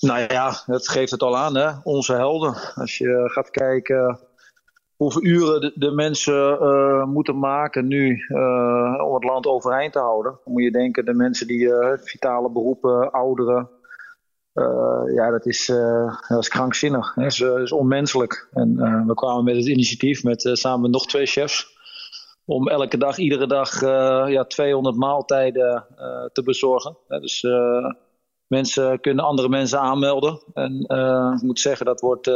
Nou 0.00 0.24
ja, 0.28 0.62
het 0.66 0.88
geeft 0.88 1.10
het 1.10 1.22
al 1.22 1.36
aan, 1.36 1.56
hè? 1.56 1.70
onze 1.82 2.12
helden. 2.12 2.54
Als 2.74 2.98
je 2.98 3.30
gaat 3.32 3.50
kijken 3.50 4.18
hoeveel 4.96 5.24
uren 5.24 5.60
de, 5.60 5.72
de 5.74 5.90
mensen 5.90 6.58
uh, 6.60 7.04
moeten 7.04 7.38
maken 7.38 7.86
nu 7.86 8.24
uh, 8.28 9.04
om 9.06 9.14
het 9.14 9.24
land 9.24 9.46
overeind 9.46 9.92
te 9.92 9.98
houden. 9.98 10.38
Dan 10.44 10.52
moet 10.52 10.62
je 10.62 10.70
denken, 10.70 11.04
de 11.04 11.14
mensen 11.14 11.46
die 11.46 11.70
vitale 12.04 12.50
beroepen, 12.50 13.10
ouderen, 13.10 13.68
uh, 14.54 15.14
ja, 15.14 15.30
dat 15.30 15.46
is, 15.46 15.68
uh, 15.68 16.20
dat 16.28 16.38
is 16.38 16.48
krankzinnig. 16.48 17.14
Dat 17.14 17.24
is, 17.24 17.40
uh, 17.40 17.58
is 17.58 17.72
onmenselijk. 17.72 18.48
En 18.52 18.76
we 19.06 19.14
kwamen 19.14 19.44
met 19.44 19.56
het 19.56 19.66
initiatief 19.66 20.22
met 20.22 20.50
samen 20.52 20.80
met 20.80 20.90
nog 20.90 21.06
twee 21.06 21.26
chefs. 21.26 21.72
Om 22.46 22.68
elke 22.68 22.98
dag, 22.98 23.18
iedere 23.18 23.46
dag, 23.46 23.80
ja, 24.30 24.44
200 24.44 24.96
maaltijden 24.96 25.86
te 26.32 26.42
bezorgen. 26.42 26.96
dus 27.08 27.46
mensen 28.46 29.00
kunnen 29.00 29.24
andere 29.24 29.48
mensen 29.48 29.80
aanmelden. 29.80 30.42
En 30.54 30.80
ik 31.36 31.42
moet 31.42 31.60
zeggen, 31.60 31.86
dat 31.86 32.00
wordt 32.00 32.26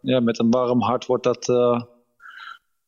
ja, 0.00 0.20
met 0.20 0.38
een 0.38 0.50
warm 0.50 0.82
hart 0.82 1.06
wordt 1.06 1.24
dat 1.24 1.46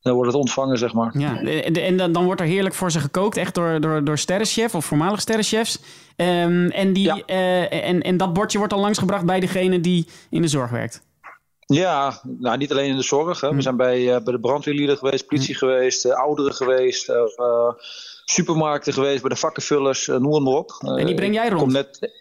dan 0.01 0.15
wordt 0.15 0.31
het 0.31 0.41
ontvangen, 0.41 0.79
zeg 0.79 0.93
maar. 0.93 1.19
Ja, 1.19 1.41
en 1.43 1.97
dan, 1.97 2.13
dan 2.13 2.25
wordt 2.25 2.41
er 2.41 2.47
heerlijk 2.47 2.75
voor 2.75 2.91
ze 2.91 3.01
gekookt, 3.01 3.37
echt 3.37 3.55
door, 3.55 3.81
door, 3.81 4.05
door 4.05 4.19
sterrenchef 4.19 4.75
of 4.75 4.85
voormalig 4.85 5.21
sterrenchefs. 5.21 5.83
Um, 6.21 6.71
en, 6.71 6.93
die, 6.93 7.05
ja. 7.05 7.23
uh, 7.27 7.89
en, 7.89 8.03
en 8.03 8.17
dat 8.17 8.33
bordje 8.33 8.59
wordt 8.59 8.73
dan 8.73 8.83
langsgebracht 8.83 9.25
bij 9.27 9.41
degene 9.41 9.81
die 9.81 10.07
in 10.31 10.43
de 10.43 10.49
zorg 10.49 10.71
werkt. 10.71 11.03
Ja, 11.67 12.21
nou, 12.23 12.57
niet 12.57 12.71
alleen 12.71 12.91
in 12.91 12.97
de 12.97 13.03
zorg. 13.03 13.41
Hè. 13.41 13.55
We 13.55 13.63
zijn 13.63 13.77
bij, 13.77 14.01
uh, 14.01 14.09
bij 14.09 14.33
de 14.33 14.41
brandweerlieden 14.41 14.97
geweest, 14.97 15.27
politie 15.27 15.55
hm. 15.55 15.59
geweest, 15.59 16.07
uh, 16.07 16.13
ouderen 16.13 16.55
geweest, 16.55 17.13
supermarkten 18.25 18.93
geweest, 18.93 19.21
bij 19.21 19.31
de 19.31 19.37
vakkenvullers, 19.37 20.07
noem 20.07 20.43
maar 20.43 20.53
op. 20.53 20.71
en 20.97 21.07
die 21.07 21.15
breng 21.15 21.35
jij 21.35 21.49
rond? 21.49 21.73
Net, 21.73 22.13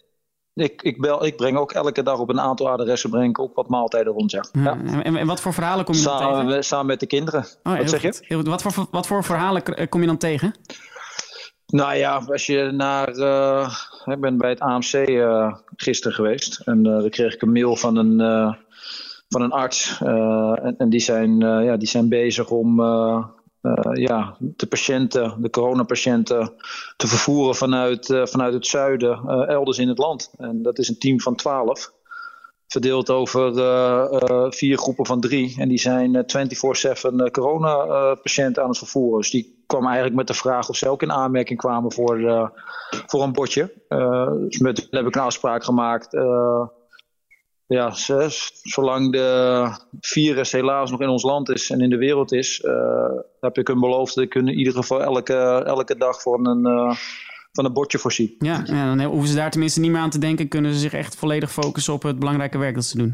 ik, 0.53 0.81
ik, 0.81 1.01
bel, 1.01 1.25
ik 1.25 1.35
breng 1.35 1.57
ook 1.57 1.71
elke 1.71 2.03
dag 2.03 2.19
op 2.19 2.29
een 2.29 2.39
aantal 2.39 2.69
adressen 2.69 3.09
breng 3.09 3.29
ik 3.29 3.39
ook 3.39 3.55
wat 3.55 3.69
maaltijden 3.69 4.13
rond. 4.13 4.31
Ja. 4.31 4.45
ja. 4.51 4.77
En, 5.03 5.15
en, 5.15 5.27
wat 5.27 5.41
voor 5.41 5.53
verhalen 5.53 5.85
kom 5.85 5.95
je 5.95 6.03
dan 6.03 6.47
tegen? 6.47 6.63
Samen 6.63 6.85
met 6.85 6.99
de 6.99 7.05
kinderen. 7.05 7.45
Oh, 7.63 7.77
wat 7.77 7.89
zeg 7.89 8.01
goed. 8.01 8.25
je? 8.27 8.43
Wat 8.43 8.61
voor, 8.61 8.87
wat 8.91 9.07
voor 9.07 9.23
verhalen 9.23 9.89
kom 9.89 10.01
je 10.01 10.07
dan 10.07 10.17
tegen? 10.17 10.55
Nou 11.69 11.95
ja, 11.95 12.23
als 12.27 12.45
je 12.45 12.71
naar. 12.71 13.17
Uh, 13.17 13.75
ik 14.05 14.19
ben 14.19 14.37
bij 14.37 14.49
het 14.49 14.59
AMC 14.59 14.93
uh, 14.93 15.55
gisteren 15.75 16.15
geweest. 16.15 16.61
En 16.65 16.77
uh, 16.77 16.99
dan 16.99 17.09
kreeg 17.09 17.33
ik 17.33 17.41
een 17.41 17.51
mail 17.51 17.75
van 17.75 17.95
een, 17.95 18.17
van 19.29 19.41
een 19.41 19.51
arts. 19.51 20.01
En, 20.01 20.75
en, 20.77 20.89
die, 20.89 20.99
zijn, 20.99 21.39
ja, 21.39 21.77
die 21.77 21.87
zijn 21.87 22.09
bezig 22.09 22.49
om 22.49 22.81
ja, 23.93 24.35
de 24.39 24.67
patiënten, 24.69 25.41
de 25.41 25.49
coronapatiënten, 25.49 26.53
te 26.97 27.07
vervoeren 27.07 27.55
vanuit, 27.55 28.05
vanuit 28.23 28.53
het 28.53 28.65
zuiden 28.65 29.27
elders 29.47 29.77
in 29.77 29.87
het 29.87 29.97
land. 29.97 30.33
En 30.37 30.61
dat 30.61 30.79
is 30.79 30.89
een 30.89 30.97
team 30.97 31.19
van 31.19 31.35
twaalf, 31.35 31.93
verdeeld 32.67 33.09
over 33.09 33.53
vier 34.53 34.77
groepen 34.77 35.05
van 35.05 35.19
drie. 35.19 35.55
En 35.57 35.69
die 35.69 35.79
zijn 35.79 36.25
24-7 37.27 37.31
coronapatiënten 37.31 38.63
aan 38.63 38.69
het 38.69 38.77
vervoeren. 38.77 39.19
Dus 39.19 39.31
die 39.31 39.58
kwam 39.69 39.85
eigenlijk 39.85 40.15
met 40.15 40.27
de 40.27 40.33
vraag 40.33 40.69
of 40.69 40.75
ze 40.75 40.89
ook 40.89 41.01
in 41.01 41.11
aanmerking 41.11 41.59
kwamen 41.59 41.91
voor, 41.91 42.51
voor 43.05 43.23
een 43.23 43.31
bordje. 43.31 43.73
dus 44.47 44.59
met 44.59 44.87
heb 44.89 45.05
ik 45.05 45.15
een 45.15 45.21
afspraak 45.21 45.63
gemaakt 45.63 46.13
ja, 47.65 47.91
zolang 48.63 49.11
de 49.11 49.69
virus 49.99 50.51
helaas 50.51 50.91
nog 50.91 51.01
in 51.01 51.09
ons 51.09 51.23
land 51.23 51.49
is 51.49 51.69
en 51.69 51.81
in 51.81 51.89
de 51.89 51.97
wereld 51.97 52.31
is, 52.31 52.63
heb 53.39 53.57
ik 53.57 53.69
een 53.69 53.79
belofte. 53.79 54.21
Ik 54.21 54.35
in 54.35 54.47
ieder 54.47 54.73
geval 54.73 55.01
elke, 55.01 55.33
elke 55.65 55.97
dag 55.97 56.21
voor 56.21 56.47
een, 56.47 56.95
van 57.51 57.65
een 57.65 57.73
bordje 57.73 57.97
voorzien. 57.97 58.35
Ja, 58.39 58.61
ja, 58.65 58.95
dan 58.95 59.05
hoeven 59.05 59.29
ze 59.29 59.35
daar 59.35 59.51
tenminste 59.51 59.79
niet 59.79 59.91
meer 59.91 60.01
aan 60.01 60.09
te 60.09 60.19
denken. 60.19 60.47
Kunnen 60.47 60.73
ze 60.73 60.79
zich 60.79 60.93
echt 60.93 61.15
volledig 61.15 61.51
focussen 61.51 61.93
op 61.93 62.03
het 62.03 62.19
belangrijke 62.19 62.57
werk 62.57 62.75
dat 62.75 62.85
ze 62.85 62.97
doen. 62.97 63.13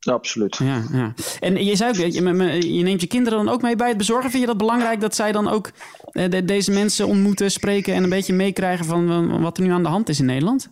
Absoluut. 0.00 0.56
Ja, 0.56 0.82
ja. 0.92 1.14
En 1.40 1.64
je 1.64 1.76
zei 1.76 1.90
ook, 1.90 1.96
je, 1.96 2.74
je 2.74 2.82
neemt 2.82 3.00
je 3.00 3.06
kinderen 3.06 3.44
dan 3.44 3.54
ook 3.54 3.62
mee 3.62 3.76
bij 3.76 3.88
het 3.88 3.96
bezorgen. 3.96 4.30
Vind 4.30 4.42
je 4.42 4.48
dat 4.48 4.58
belangrijk 4.58 5.00
dat 5.00 5.14
zij 5.14 5.32
dan 5.32 5.48
ook 5.48 5.70
de, 6.12 6.44
deze 6.44 6.70
mensen 6.70 7.06
ontmoeten, 7.06 7.50
spreken 7.50 7.94
en 7.94 8.02
een 8.02 8.08
beetje 8.08 8.32
meekrijgen 8.32 8.84
van 8.84 9.40
wat 9.40 9.58
er 9.58 9.64
nu 9.64 9.70
aan 9.70 9.82
de 9.82 9.88
hand 9.88 10.08
is 10.08 10.20
in 10.20 10.26
Nederland? 10.26 10.70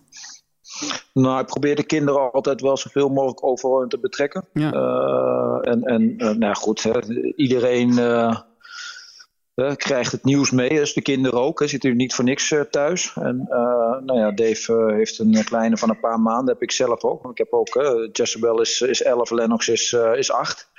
Nou, 1.12 1.40
ik 1.40 1.46
probeer 1.46 1.76
de 1.76 1.86
kinderen 1.86 2.32
altijd 2.32 2.60
wel 2.60 2.76
zoveel 2.76 3.08
mogelijk 3.08 3.44
overal 3.44 3.86
te 3.86 3.98
betrekken. 3.98 4.48
Ja. 4.52 4.74
Uh, 4.74 5.72
en 5.72 5.82
en 5.82 6.14
uh, 6.16 6.30
nou 6.30 6.54
goed, 6.54 6.82
hè, 6.82 6.92
iedereen 7.36 7.90
uh, 7.90 8.38
krijgt 9.76 10.12
het 10.12 10.24
nieuws 10.24 10.50
mee, 10.50 10.68
dus 10.68 10.92
de 10.92 11.02
kinderen 11.02 11.40
ook. 11.40 11.60
Hè, 11.60 11.66
zitten 11.66 11.96
niet 11.96 12.14
voor 12.14 12.24
niks 12.24 12.54
thuis. 12.70 13.12
En 13.14 13.46
nou 14.04 14.18
ja, 14.18 14.30
Dave 14.30 14.92
heeft 14.94 15.18
een 15.18 15.44
kleine 15.44 15.76
van 15.76 15.90
een 15.90 16.00
paar 16.00 16.20
maanden, 16.20 16.52
heb 16.52 16.62
ik 16.62 16.72
zelf 16.72 17.04
ook. 17.04 17.30
Ik 17.30 17.38
heb 17.38 17.52
ook, 17.52 17.68
Jezebel 18.12 18.60
is, 18.60 18.80
is 18.80 19.02
11, 19.02 19.30
Lennox 19.30 19.68
is, 19.68 19.92
is 20.16 20.32
8 20.32 20.70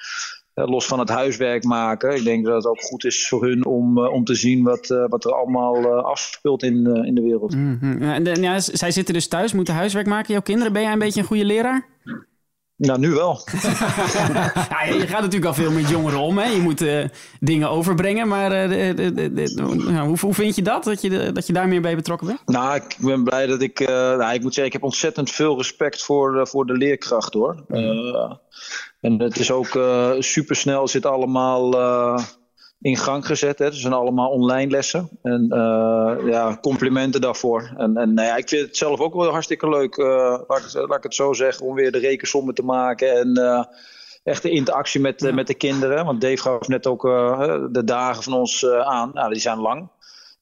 los 0.68 0.86
van 0.86 1.00
het 1.00 1.10
huiswerk 1.10 1.64
maken. 1.64 2.16
Ik 2.16 2.24
denk 2.24 2.46
dat 2.46 2.56
het 2.56 2.66
ook 2.66 2.82
goed 2.82 3.06
is 3.06 3.28
voor 3.28 3.44
hun 3.46 3.66
om, 3.66 3.98
uh, 3.98 4.12
om 4.12 4.24
te 4.24 4.36
zien 4.36 4.64
wat, 4.64 4.90
uh, 4.90 5.06
wat 5.08 5.26
er 5.26 5.34
allemaal 5.34 5.78
uh, 5.78 6.04
afspeelt 6.04 6.64
in, 6.64 7.06
in 7.06 7.16
de 7.16 7.22
wereld. 7.22 7.54
Ja, 8.00 8.14
en 8.14 8.42
ja, 8.42 8.60
zij 8.60 8.92
zitten 8.92 9.14
dus 9.14 9.28
thuis, 9.28 9.54
moeten 9.54 9.74
huiswerk 9.74 10.08
maken. 10.08 10.34
Jouw 10.34 10.42
kinderen, 10.42 10.74
ben 10.74 10.82
jij 10.82 10.92
een 10.92 11.00
beetje 11.00 11.20
een 11.20 11.28
goede 11.28 11.46
leraar? 11.46 11.88
Nou, 12.80 13.00
nu 13.00 13.10
wel. 13.10 13.42
ja, 14.70 14.84
je 14.84 15.06
gaat 15.08 15.22
natuurlijk 15.22 15.46
al 15.46 15.54
veel 15.54 15.72
met 15.72 15.90
jongeren 15.90 16.20
om. 16.20 16.38
Hè? 16.38 16.46
Je 16.46 16.62
moet 16.62 16.86
dingen 17.40 17.70
overbrengen. 17.70 18.28
Maar 18.28 18.50
de, 18.70 18.94
de, 18.96 19.34
de, 19.34 19.54
nou, 19.92 20.08
hoe, 20.08 20.20
hoe 20.20 20.34
vind 20.34 20.56
je 20.56 20.62
dat? 20.62 20.84
Dat 20.84 21.02
je, 21.02 21.32
dat 21.32 21.48
je 21.48 21.54
daar 21.54 21.68
meer 21.68 21.82
bij 21.82 21.96
betrokken 21.96 22.28
bent? 22.28 22.40
Nou, 22.46 22.76
ik 22.76 22.96
ben 23.00 23.24
blij 23.24 23.48
dat 23.48 23.62
ik... 23.62 23.80
nou, 23.88 24.34
ik 24.34 24.42
moet 24.42 24.54
zeggen, 24.54 24.66
ik 24.66 24.74
heb 24.74 24.84
ontzettend 24.84 25.32
veel 25.32 25.58
respect 25.58 26.04
voor, 26.04 26.48
voor 26.48 26.66
de 26.66 26.74
leerkracht, 26.74 27.34
hoor. 27.34 27.64
En 29.02 29.20
het 29.20 29.40
is 29.40 29.52
ook 29.52 29.74
uh, 29.74 30.12
supersnel, 30.20 30.88
zit 30.88 31.06
allemaal 31.06 31.76
uh, 31.76 32.24
in 32.82 32.98
gang 32.98 33.26
gezet. 33.26 33.60
Hè. 33.60 33.66
Het 33.66 33.76
zijn 33.76 33.94
allemaal 33.94 34.30
online 34.30 34.72
lessen. 34.72 35.10
En 35.22 35.44
uh, 35.44 36.16
ja, 36.26 36.58
complimenten 36.62 37.22
daarvoor. 37.22 37.74
En, 37.78 37.98
en 37.98 38.14
nou 38.14 38.28
ja, 38.28 38.36
ik 38.36 38.50
vind 38.50 38.66
het 38.66 38.78
zelf 38.78 39.00
ook 39.00 39.14
wel 39.14 39.32
hartstikke 39.32 39.70
leuk, 39.70 39.98
laat 39.98 40.40
ik, 40.48 40.74
laat, 40.74 40.98
ik, 40.98 41.04
het 41.04 41.16
zo 41.16 41.34
zeggen, 41.34 41.66
om 41.66 41.76
weer 41.76 41.92
de 41.92 41.98
rekensommen 41.98 42.54
te 42.54 42.64
maken. 42.64 43.18
En 43.18 43.68
echte 44.24 44.50
interactie 44.50 45.02
met, 45.02 45.24
eh, 45.24 45.34
met 45.34 45.48
de 45.48 45.54
kinderen. 45.54 46.06
Want 46.06 46.22
Dave 46.22 46.38
gaf 46.38 46.68
net 46.68 46.88
ook 46.88 47.06
eh, 47.06 47.66
de 47.72 47.84
dagen 47.84 48.24
van 48.24 48.34
ons 48.34 48.64
eh, 48.64 48.80
aan. 48.80 49.12
Nou, 49.14 49.32
die 49.32 49.42
zijn 49.42 49.60
lang. 49.60 49.90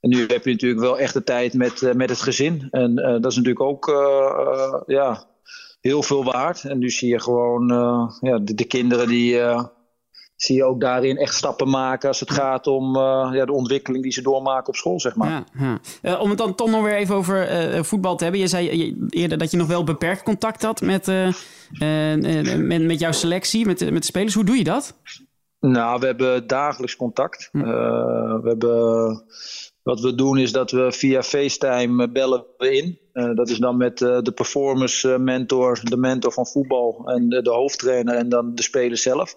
En 0.01 0.09
nu 0.09 0.25
heb 0.25 0.43
je 0.43 0.51
natuurlijk 0.51 0.81
wel 0.81 0.99
echt 0.99 1.13
de 1.13 1.23
tijd 1.23 1.53
met, 1.53 1.81
eh, 1.81 1.93
met 1.93 2.09
het 2.09 2.21
gezin. 2.21 2.67
En 2.71 2.97
eh, 2.97 3.11
dat 3.21 3.31
is 3.31 3.35
natuurlijk 3.35 3.65
ook 3.65 3.87
eh, 3.89 3.95
eh, 3.95 4.81
ja, 4.85 5.23
heel 5.81 6.03
veel 6.03 6.23
waard. 6.23 6.63
En 6.63 6.77
nu 6.77 6.89
zie 6.89 7.09
je 7.09 7.19
gewoon 7.19 7.71
eh, 7.71 8.09
ja, 8.19 8.39
de, 8.39 8.53
de 8.53 8.65
kinderen 8.65 9.07
die. 9.07 9.41
Zie 10.37 10.55
je 10.55 10.63
ook 10.63 10.81
daarin 10.81 11.17
echt 11.17 11.33
stappen 11.35 11.69
maken 11.69 12.07
als 12.07 12.19
het 12.19 12.31
gaat 12.31 12.67
om 12.67 12.95
eh, 12.95 13.29
ja, 13.31 13.45
de 13.45 13.53
ontwikkeling 13.53 14.03
die 14.03 14.11
ze 14.11 14.21
doormaken 14.21 14.67
op 14.67 14.75
school, 14.75 14.99
zeg 14.99 15.15
maar. 15.15 15.29
Ja, 15.29 15.43
ja. 15.59 15.79
Eh, 16.01 16.21
om 16.21 16.29
het 16.29 16.37
dan 16.37 16.55
toch 16.55 16.69
nog 16.69 16.83
weer 16.83 16.95
even 16.95 17.15
over 17.15 17.47
eh, 17.47 17.83
voetbal 17.83 18.15
te 18.15 18.23
hebben. 18.23 18.41
Je 18.41 18.47
zei 18.47 18.95
eerder 19.09 19.37
dat 19.37 19.51
je 19.51 19.57
nog 19.57 19.67
wel 19.67 19.83
beperkt 19.83 20.23
contact 20.23 20.61
had 20.61 20.81
met, 20.81 21.05
met, 22.57 22.81
met 22.85 22.99
jouw 22.99 23.11
selectie, 23.11 23.65
met, 23.65 23.79
de- 23.79 23.91
met 23.91 24.01
de 24.01 24.07
spelers. 24.07 24.33
Hoe 24.33 24.43
doe 24.45 24.57
je 24.57 24.63
dat? 24.63 24.99
Nou, 25.59 25.99
we 25.99 26.05
hebben 26.05 26.47
dagelijks 26.47 26.95
contact. 26.95 27.49
Hm. 27.51 27.63
We 28.41 28.47
hebben, 28.49 29.23
wat 29.87 29.99
we 29.99 30.15
doen 30.15 30.37
is 30.37 30.51
dat 30.51 30.71
we 30.71 30.91
via 30.91 31.23
FaceTime 31.23 32.03
eh, 32.03 32.11
bellen 32.11 32.45
we 32.57 32.77
in. 32.77 32.99
Eh, 33.13 33.35
dat 33.35 33.49
is 33.49 33.57
dan 33.57 33.77
met 33.77 34.01
eh, 34.01 34.21
de 34.21 34.31
performance 34.31 35.17
mentor, 35.19 35.79
de 35.83 35.97
mentor 35.97 36.31
van 36.31 36.47
voetbal 36.47 37.01
en 37.05 37.29
de, 37.29 37.41
de 37.41 37.49
hoofdtrainer 37.49 38.15
en 38.15 38.29
dan 38.29 38.55
de 38.55 38.61
speler 38.61 38.97
zelf. 38.97 39.35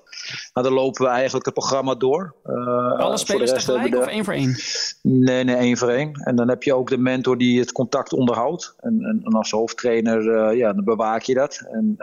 Nou, 0.55 0.67
dan 0.67 0.77
lopen 0.77 1.05
we 1.05 1.11
eigenlijk 1.11 1.45
het 1.45 1.55
programma 1.55 1.95
door. 1.95 2.35
Alle 2.97 3.17
spelers 3.17 3.53
tegelijk 3.53 3.97
of 3.97 4.07
één 4.07 4.25
voor 4.25 4.35
één? 4.35 4.57
Nee, 5.03 5.45
nee, 5.45 5.57
één 5.57 5.77
voor 5.77 5.89
één. 5.89 6.13
En 6.13 6.37
dan 6.37 6.49
heb 6.49 6.63
je 6.63 6.75
ook 6.75 6.91
de 6.91 6.99
mentor 6.99 7.39
die 7.39 7.61
het 7.61 7.73
contact 7.73 8.13
onderhoudt. 8.13 8.75
En, 8.79 9.01
en, 9.01 9.21
en 9.25 9.33
als 9.33 9.51
hoofdtrainer, 9.51 10.55
ja, 10.57 10.73
dan 10.73 10.85
bewaak 10.85 11.23
je 11.23 11.35
dat. 11.35 11.61
En 11.71 11.97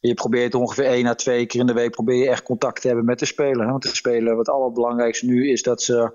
je 0.00 0.14
probeert 0.14 0.54
ongeveer 0.54 0.84
één 0.84 1.06
à 1.06 1.14
twee 1.14 1.46
keer 1.46 1.60
in 1.60 1.66
de 1.66 1.72
week 1.72 1.90
probeer 1.90 2.16
je 2.16 2.28
echt 2.28 2.42
contact 2.42 2.80
te 2.80 2.86
hebben 2.86 3.04
met 3.04 3.18
de 3.18 3.26
speler. 3.26 3.64
hè. 3.64 3.70
Want 3.70 3.82
de 3.82 3.88
speler, 3.88 4.36
wat 4.36 4.46
het 4.46 4.54
allerbelangrijkste 4.54 5.26
nu 5.26 5.50
is 5.50 5.62
dat 5.62 5.82
ze 5.82 6.12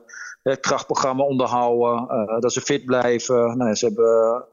krachtprogramma 0.59 1.23
onderhouden, 1.23 2.07
eh, 2.09 2.39
dat 2.39 2.53
ze 2.53 2.61
fit 2.61 2.85
blijven. 2.85 3.57
Nou, 3.57 3.69
ja, 3.69 3.75
ze 3.75 3.85
hebben 3.85 4.45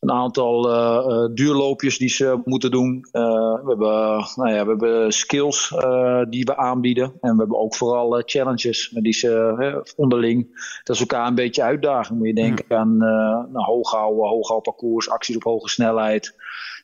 een 0.00 0.10
aantal 0.10 0.70
eh, 0.70 0.96
eh, 0.96 1.30
duurloopjes 1.34 1.98
die 1.98 2.08
ze 2.08 2.40
moeten 2.44 2.70
doen. 2.70 3.08
Eh, 3.12 3.22
we, 3.62 3.68
hebben, 3.68 4.24
nou 4.34 4.50
ja, 4.50 4.62
we 4.62 4.68
hebben 4.70 5.12
skills 5.12 5.74
eh, 5.76 6.22
die 6.28 6.44
we 6.44 6.56
aanbieden. 6.56 7.04
En 7.20 7.32
we 7.32 7.38
hebben 7.38 7.58
ook 7.58 7.74
vooral 7.74 8.18
eh, 8.18 8.22
challenges 8.26 8.88
die 8.94 9.12
ze 9.12 9.94
onderling, 9.96 10.46
dat 10.84 10.96
ze 10.96 11.02
elkaar 11.02 11.26
een 11.26 11.34
beetje 11.34 11.62
uitdagen. 11.62 12.16
Moet 12.16 12.26
je 12.26 12.34
denken 12.34 12.76
aan 12.76 12.96
nou, 12.96 13.64
hooghouden, 13.64 14.28
hooghoudparcours, 14.28 15.10
acties 15.10 15.36
op 15.36 15.42
hoge 15.42 15.68
snelheid. 15.68 16.34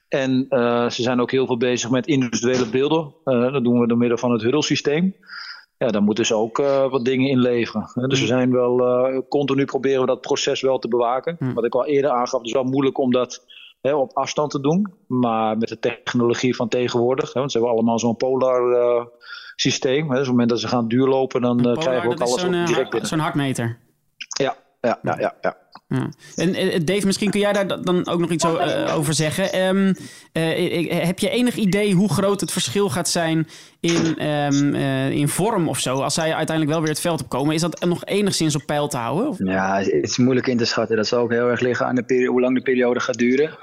En 0.08 0.46
ze 0.90 1.02
zijn 1.02 1.20
ook 1.20 1.30
heel 1.30 1.46
veel 1.46 1.56
bezig 1.56 1.90
met 1.90 2.06
individuele 2.06 2.66
beelden. 2.66 3.12
Dat 3.24 3.64
doen 3.64 3.80
we 3.80 3.86
door 3.86 3.98
middel 3.98 4.18
van 4.18 4.32
het 4.32 4.42
huddlesysteem. 4.42 5.14
Ja, 5.82 5.90
daar 5.90 6.02
moeten 6.02 6.26
ze 6.26 6.34
ook 6.34 6.58
uh, 6.58 6.90
wat 6.90 7.04
dingen 7.04 7.28
in 7.28 7.38
leveren. 7.38 8.08
Dus 8.08 8.20
we 8.20 8.26
zijn 8.26 8.52
wel 8.52 8.80
uh, 8.80 9.18
continu 9.28 9.64
proberen 9.64 10.00
we 10.00 10.06
dat 10.06 10.20
proces 10.20 10.60
wel 10.60 10.78
te 10.78 10.88
bewaken. 10.88 11.36
Mm. 11.38 11.54
Wat 11.54 11.64
ik 11.64 11.74
al 11.74 11.86
eerder 11.86 12.10
aangaf, 12.10 12.38
het 12.38 12.46
is 12.46 12.52
wel 12.52 12.64
moeilijk 12.64 12.98
om 12.98 13.12
dat 13.12 13.44
hè, 13.80 13.94
op 13.94 14.16
afstand 14.16 14.50
te 14.50 14.60
doen. 14.60 14.92
Maar 15.06 15.58
met 15.58 15.68
de 15.68 15.78
technologie 15.78 16.56
van 16.56 16.68
tegenwoordig, 16.68 17.32
hè, 17.32 17.38
want 17.38 17.52
ze 17.52 17.58
hebben 17.58 17.76
allemaal 17.76 17.98
zo'n 17.98 18.16
polar 18.16 18.70
uh, 18.70 19.04
systeem. 19.56 20.02
Hè, 20.02 20.08
dus 20.08 20.18
op 20.18 20.18
het 20.18 20.30
moment 20.30 20.48
dat 20.48 20.60
ze 20.60 20.68
gaan 20.68 20.88
duurlopen, 20.88 21.40
dan 21.40 21.58
krijgen 21.58 22.08
we 22.08 22.14
ook 22.14 22.20
alles 22.20 22.40
zo'n, 22.40 22.64
direct 22.64 22.90
binnen. 22.90 23.08
Zo'n 23.08 23.18
hartmeter. 23.18 23.78
Ja, 24.82 24.98
ja, 25.02 25.34
ja. 25.40 25.56
En 26.34 26.64
uh, 26.64 26.78
Dave, 26.84 27.06
misschien 27.06 27.30
kun 27.30 27.40
jij 27.40 27.52
daar 27.52 27.82
dan 27.82 28.08
ook 28.08 28.20
nog 28.20 28.30
iets 28.30 28.44
uh, 28.44 28.96
over 28.96 29.14
zeggen. 29.14 29.60
Um, 29.60 29.94
uh, 30.32 31.04
heb 31.04 31.18
je 31.18 31.30
enig 31.30 31.54
idee 31.56 31.94
hoe 31.94 32.12
groot 32.12 32.40
het 32.40 32.52
verschil 32.52 32.90
gaat 32.90 33.08
zijn 33.08 33.46
in, 33.80 34.26
um, 34.28 34.74
in 35.10 35.28
vorm 35.28 35.68
of 35.68 35.78
zo? 35.78 36.00
Als 36.00 36.14
zij 36.14 36.34
uiteindelijk 36.34 36.70
wel 36.70 36.80
weer 36.80 36.90
het 36.90 37.00
veld 37.00 37.22
opkomen, 37.22 37.54
is 37.54 37.60
dat 37.60 37.84
nog 37.84 38.04
enigszins 38.04 38.54
op 38.54 38.62
peil 38.66 38.88
te 38.88 38.96
houden? 38.96 39.28
Of? 39.28 39.38
Ja, 39.38 39.78
het 39.78 40.02
is 40.02 40.18
moeilijk 40.18 40.46
in 40.46 40.56
te 40.56 40.64
schatten. 40.64 40.96
Dat 40.96 41.06
zal 41.06 41.22
ook 41.22 41.30
heel 41.30 41.48
erg 41.48 41.60
liggen 41.60 41.86
aan 41.86 41.94
de 41.94 42.04
periode, 42.04 42.30
hoe 42.30 42.40
lang 42.40 42.54
de 42.54 42.62
periode 42.62 43.00
gaat 43.00 43.18
duren. 43.18 43.58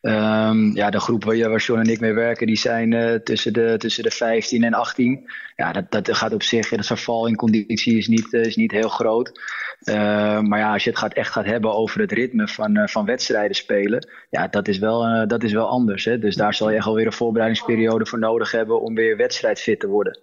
Um, 0.00 0.74
ja, 0.74 0.90
de 0.90 1.00
groep 1.00 1.24
waar, 1.24 1.48
waar 1.48 1.60
John 1.60 1.80
en 1.80 1.90
ik 1.90 2.00
mee 2.00 2.12
werken, 2.12 2.46
die 2.46 2.58
zijn 2.58 2.92
uh, 2.92 3.14
tussen, 3.14 3.52
de, 3.52 3.74
tussen 3.78 4.02
de 4.02 4.10
15 4.10 4.64
en 4.64 4.74
18. 4.74 5.30
Ja, 5.56 5.72
dat, 5.72 5.90
dat 5.90 6.16
gaat 6.16 6.32
op 6.32 6.42
zich, 6.42 6.68
dat 6.68 6.86
verval 6.86 7.26
in 7.26 7.36
conditie 7.36 7.96
is 7.96 8.08
niet, 8.08 8.32
is 8.32 8.56
niet 8.56 8.70
heel 8.72 8.88
groot. 8.88 9.40
Uh, 9.84 10.40
maar 10.40 10.58
ja, 10.58 10.72
als 10.72 10.84
je 10.84 10.90
het 10.90 10.98
gaat, 10.98 11.12
echt 11.12 11.32
gaat 11.32 11.44
hebben 11.44 11.74
over 11.74 12.00
het 12.00 12.12
ritme 12.12 12.48
van, 12.48 12.76
uh, 12.76 12.86
van 12.86 13.04
wedstrijden 13.04 13.56
spelen, 13.56 14.06
ja, 14.30 14.48
dat 14.48 14.68
is 14.68 14.78
wel, 14.78 15.06
uh, 15.06 15.26
dat 15.26 15.42
is 15.42 15.52
wel 15.52 15.68
anders. 15.68 16.04
Hè? 16.04 16.18
Dus 16.18 16.36
daar 16.36 16.54
zal 16.54 16.70
je 16.70 16.76
echt 16.76 16.86
alweer 16.86 17.06
een 17.06 17.12
voorbereidingsperiode 17.12 18.06
voor 18.06 18.18
nodig 18.18 18.50
hebben 18.50 18.80
om 18.80 18.94
weer 18.94 19.16
wedstrijdfit 19.16 19.80
te 19.80 19.86
worden. 19.86 20.18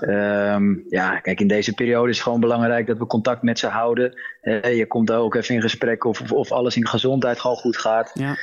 Um, 0.00 0.84
ja, 0.88 1.18
kijk, 1.18 1.40
in 1.40 1.46
deze 1.46 1.74
periode 1.74 2.08
is 2.08 2.14
het 2.14 2.24
gewoon 2.24 2.40
belangrijk 2.40 2.86
dat 2.86 2.98
we 2.98 3.06
contact 3.06 3.42
met 3.42 3.58
ze 3.58 3.66
houden. 3.66 4.14
je 4.62 4.84
komt 4.88 5.10
ook 5.10 5.34
even 5.34 5.54
in 5.54 5.60
gesprek 5.60 6.04
of, 6.04 6.20
of, 6.20 6.32
of 6.32 6.52
alles 6.52 6.76
in 6.76 6.86
gezondheid 6.86 7.40
gewoon 7.40 7.56
goed 7.56 7.76
gaat. 7.76 8.10
Ja. 8.14 8.36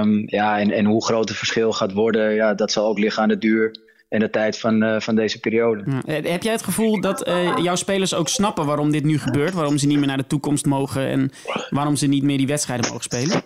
Um, 0.00 0.22
ja, 0.26 0.58
en, 0.58 0.70
en 0.70 0.84
hoe 0.84 1.04
groot 1.04 1.28
het 1.28 1.38
verschil 1.38 1.72
gaat 1.72 1.92
worden, 1.92 2.34
ja, 2.34 2.54
dat 2.54 2.72
zal 2.72 2.86
ook 2.86 2.98
liggen 2.98 3.22
aan 3.22 3.28
de 3.28 3.38
duur 3.38 3.82
en 4.14 4.20
de 4.20 4.30
tijd 4.30 4.58
van, 4.58 4.82
uh, 4.82 5.00
van 5.00 5.14
deze 5.14 5.40
periode. 5.40 5.82
Ja. 5.86 6.20
Heb 6.30 6.42
jij 6.42 6.52
het 6.52 6.62
gevoel 6.62 7.00
dat 7.00 7.28
uh, 7.28 7.56
jouw 7.62 7.74
spelers 7.74 8.14
ook 8.14 8.28
snappen 8.28 8.66
waarom 8.66 8.90
dit 8.90 9.04
nu 9.04 9.18
gebeurt? 9.18 9.54
Waarom 9.54 9.78
ze 9.78 9.86
niet 9.86 9.98
meer 9.98 10.06
naar 10.06 10.16
de 10.16 10.26
toekomst 10.26 10.66
mogen 10.66 11.06
en 11.06 11.30
waarom 11.70 11.96
ze 11.96 12.06
niet 12.06 12.22
meer 12.22 12.38
die 12.38 12.46
wedstrijden 12.46 12.86
mogen 12.86 13.02
spelen? 13.02 13.42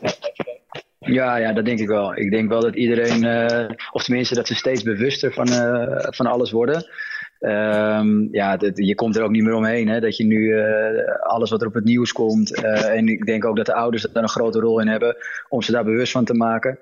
Ja, 0.99 1.37
ja, 1.37 1.53
dat 1.53 1.65
denk 1.65 1.79
ik 1.79 1.87
wel. 1.87 2.17
Ik 2.17 2.31
denk 2.31 2.49
wel 2.49 2.61
dat 2.61 2.75
iedereen, 2.75 3.25
uh, 3.25 3.69
of 3.93 4.05
tenminste 4.05 4.35
dat 4.35 4.47
ze 4.47 4.55
steeds 4.55 4.83
bewuster 4.83 5.33
van, 5.33 5.49
van 6.15 6.27
alles 6.27 6.51
worden. 6.51 6.87
Um, 7.41 8.29
ja, 8.33 8.59
je 8.75 8.95
komt 8.95 9.17
er 9.17 9.23
ook 9.23 9.31
niet 9.31 9.43
meer 9.43 9.55
omheen. 9.55 9.89
Hè, 9.89 10.01
dat 10.01 10.17
je 10.17 10.25
nu 10.25 10.39
uh, 10.39 10.65
alles 11.21 11.51
wat 11.51 11.61
er 11.61 11.67
op 11.67 11.75
het 11.75 11.85
nieuws 11.85 12.13
komt. 12.13 12.59
Uh, 12.59 12.97
en 12.97 13.09
ik 13.09 13.27
denk 13.27 13.45
ook 13.45 13.57
dat 13.57 13.67
de 13.67 13.75
ouders 13.75 14.07
daar 14.13 14.23
een 14.23 14.29
grote 14.29 14.61
rol 14.61 14.81
in 14.81 14.89
hebben. 14.89 15.17
Om 15.49 15.63
ze 15.63 15.73
daar 15.73 15.85
bewust 15.85 16.13
van 16.13 16.25
te 16.25 16.35
maken. 16.35 16.79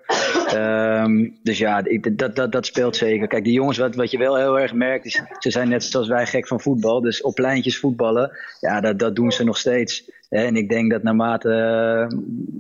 Um, 0.54 1.36
dus 1.42 1.58
ja, 1.58 1.82
dat, 2.12 2.36
dat, 2.36 2.52
dat 2.52 2.66
speelt 2.66 2.96
zeker. 2.96 3.26
Kijk, 3.26 3.44
die 3.44 3.52
jongens, 3.52 3.78
wat, 3.78 3.94
wat 3.94 4.10
je 4.10 4.18
wel 4.18 4.36
heel 4.36 4.60
erg 4.60 4.74
merkt. 4.74 5.04
Is, 5.04 5.22
ze 5.38 5.50
zijn 5.50 5.68
net 5.68 5.84
zoals 5.84 6.08
wij 6.08 6.26
gek 6.26 6.46
van 6.46 6.60
voetbal. 6.60 7.00
Dus 7.00 7.22
op 7.22 7.34
pleintjes 7.34 7.78
voetballen. 7.78 8.30
Ja, 8.60 8.80
dat, 8.80 8.98
dat 8.98 9.16
doen 9.16 9.32
ze 9.32 9.44
nog 9.44 9.58
steeds. 9.58 10.10
En 10.28 10.56
ik 10.56 10.68
denk 10.68 10.90
dat 10.90 11.02
naarmate 11.02 11.50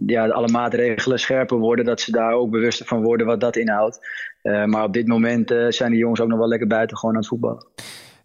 ja, 0.06 0.28
alle 0.28 0.48
maatregelen 0.48 1.18
scherper 1.18 1.58
worden, 1.58 1.84
dat 1.84 2.00
ze 2.00 2.10
daar 2.10 2.32
ook 2.32 2.50
bewuster 2.50 2.86
van 2.86 3.02
worden 3.02 3.26
wat 3.26 3.40
dat 3.40 3.56
inhoudt. 3.56 3.98
Uh, 4.46 4.64
maar 4.64 4.84
op 4.84 4.92
dit 4.92 5.06
moment 5.06 5.50
uh, 5.50 5.66
zijn 5.68 5.90
de 5.90 5.96
jongens 5.96 6.20
ook 6.20 6.28
nog 6.28 6.38
wel 6.38 6.48
lekker 6.48 6.68
buiten 6.68 6.96
gewoon 6.96 7.14
aan 7.14 7.20
het 7.20 7.28
voetballen. 7.28 7.66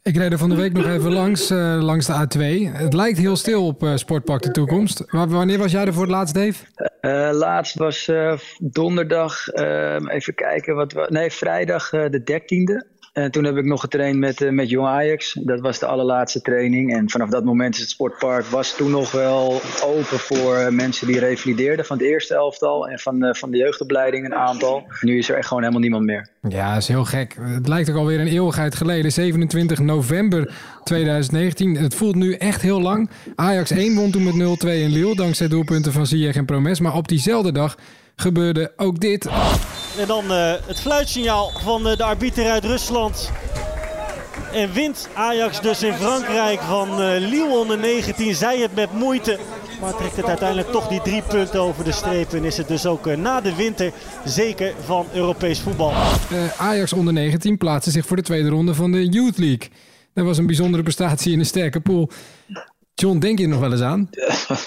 Ik 0.03 0.15
reed 0.15 0.31
er 0.31 0.37
van 0.37 0.49
de 0.49 0.55
week 0.55 0.73
nog 0.73 0.87
even 0.87 1.11
langs, 1.11 1.51
uh, 1.51 1.77
langs 1.81 2.05
de 2.05 2.13
A2. 2.13 2.71
Het 2.77 2.93
lijkt 2.93 3.17
heel 3.17 3.35
stil 3.35 3.65
op 3.65 3.83
uh, 3.83 3.95
Sportpark 3.95 4.41
de 4.41 4.51
Toekomst. 4.51 5.03
Maar 5.07 5.27
wanneer 5.27 5.57
was 5.57 5.71
jij 5.71 5.85
er 5.85 5.93
voor 5.93 6.01
het 6.01 6.11
laatst, 6.11 6.33
Dave? 6.33 6.65
Uh, 7.01 7.29
laatst 7.33 7.75
was 7.75 8.11
donderdag, 8.59 9.47
ehm, 9.47 10.07
even 10.07 10.35
kijken, 10.35 10.75
wat 10.75 11.09
nee, 11.09 11.31
vrijdag 11.31 11.89
de 11.89 12.23
13e. 12.23 12.90
En 13.11 13.31
toen 13.31 13.43
heb 13.43 13.57
ik 13.57 13.65
nog 13.65 13.81
getraind 13.81 14.17
met, 14.17 14.41
uh, 14.41 14.49
met 14.49 14.69
Jong 14.69 14.87
Ajax. 14.87 15.37
Dat 15.43 15.59
was 15.59 15.79
de 15.79 15.85
allerlaatste 15.85 16.41
training. 16.41 16.93
En 16.93 17.09
vanaf 17.09 17.29
dat 17.29 17.43
moment 17.43 17.75
is 17.75 17.81
het 17.81 17.89
sportpark 17.89 18.45
was 18.45 18.75
toen 18.75 18.91
nog 18.91 19.11
wel 19.11 19.61
open 19.83 20.19
voor 20.19 20.57
uh, 20.57 20.67
mensen 20.67 21.07
die 21.07 21.19
revalideerden 21.19 21.85
van 21.85 21.97
het 21.97 22.05
eerste 22.05 22.33
elftal 22.33 22.87
en 22.87 22.99
van, 22.99 23.25
uh, 23.25 23.33
van 23.33 23.51
de 23.51 23.57
jeugdopleiding 23.57 24.25
een 24.25 24.35
aantal. 24.35 24.83
Nu 25.01 25.17
is 25.17 25.29
er 25.29 25.35
echt 25.35 25.47
gewoon 25.47 25.61
helemaal 25.61 25.81
niemand 25.81 26.05
meer. 26.05 26.29
Ja, 26.49 26.73
dat 26.73 26.81
is 26.81 26.87
heel 26.87 27.05
gek. 27.05 27.35
Het 27.39 27.67
lijkt 27.67 27.89
ook 27.89 27.95
alweer 27.95 28.19
een 28.19 28.27
eeuwigheid 28.27 28.75
geleden. 28.75 29.11
27 29.11 29.79
november 29.79 30.53
2019. 30.83 31.75
Het 31.75 31.95
voelt 31.95 32.15
nu 32.15 32.33
echt 32.33 32.61
heel 32.61 32.81
lang. 32.81 33.09
Ajax 33.35 33.71
1 33.71 33.95
won 33.95 34.11
toen 34.11 34.23
met 34.23 34.63
0-2 34.65 34.67
in 34.67 34.89
Lille, 34.89 35.15
dankzij 35.15 35.47
doelpunten 35.47 35.91
van 35.91 36.05
Ziyech 36.05 36.35
en 36.35 36.45
Promes. 36.45 36.79
Maar 36.79 36.95
op 36.95 37.07
diezelfde 37.07 37.51
dag 37.51 37.77
gebeurde 38.21 38.71
ook 38.75 38.99
dit. 38.99 39.25
En 39.97 40.07
dan 40.07 40.23
uh, 40.31 40.53
het 40.65 40.79
fluitsignaal 40.79 41.51
van 41.63 41.87
uh, 41.87 41.95
de 41.95 42.03
arbiter 42.03 42.49
uit 42.49 42.65
Rusland. 42.65 43.31
En 44.53 44.73
wint 44.73 45.09
Ajax 45.13 45.61
dus 45.61 45.83
in 45.83 45.93
Frankrijk 45.93 46.61
van 46.61 46.89
uh, 46.89 47.07
Lille 47.19 47.57
onder 47.59 47.77
19. 47.77 48.35
Zij 48.35 48.59
het 48.59 48.75
met 48.75 48.93
moeite. 48.93 49.39
Maar 49.81 49.95
trekt 49.95 50.15
het 50.15 50.25
uiteindelijk 50.25 50.71
toch 50.71 50.87
die 50.87 51.01
drie 51.01 51.21
punten 51.21 51.59
over 51.59 51.83
de 51.83 51.91
streep. 51.91 52.33
En 52.33 52.43
is 52.43 52.57
het 52.57 52.67
dus 52.67 52.85
ook 52.85 53.15
na 53.15 53.41
de 53.41 53.55
winter 53.55 53.91
zeker 54.25 54.73
van 54.85 55.07
Europees 55.13 55.59
voetbal. 55.59 55.93
Ajax 56.57 56.93
onder 56.93 57.13
19 57.13 57.57
plaatste 57.57 57.91
zich 57.91 58.05
voor 58.05 58.17
de 58.17 58.23
tweede 58.23 58.49
ronde 58.49 58.73
van 58.73 58.91
de 58.91 59.09
Youth 59.09 59.37
League. 59.37 59.69
Dat 60.13 60.25
was 60.25 60.37
een 60.37 60.45
bijzondere 60.45 60.83
prestatie 60.83 61.31
in 61.31 61.39
een 61.39 61.45
sterke 61.45 61.79
pool. 61.79 62.09
John, 62.95 63.19
denk 63.19 63.37
je 63.37 63.43
er 63.43 63.49
nog 63.49 63.59
wel 63.59 63.71
eens 63.71 63.81
aan? 63.81 64.09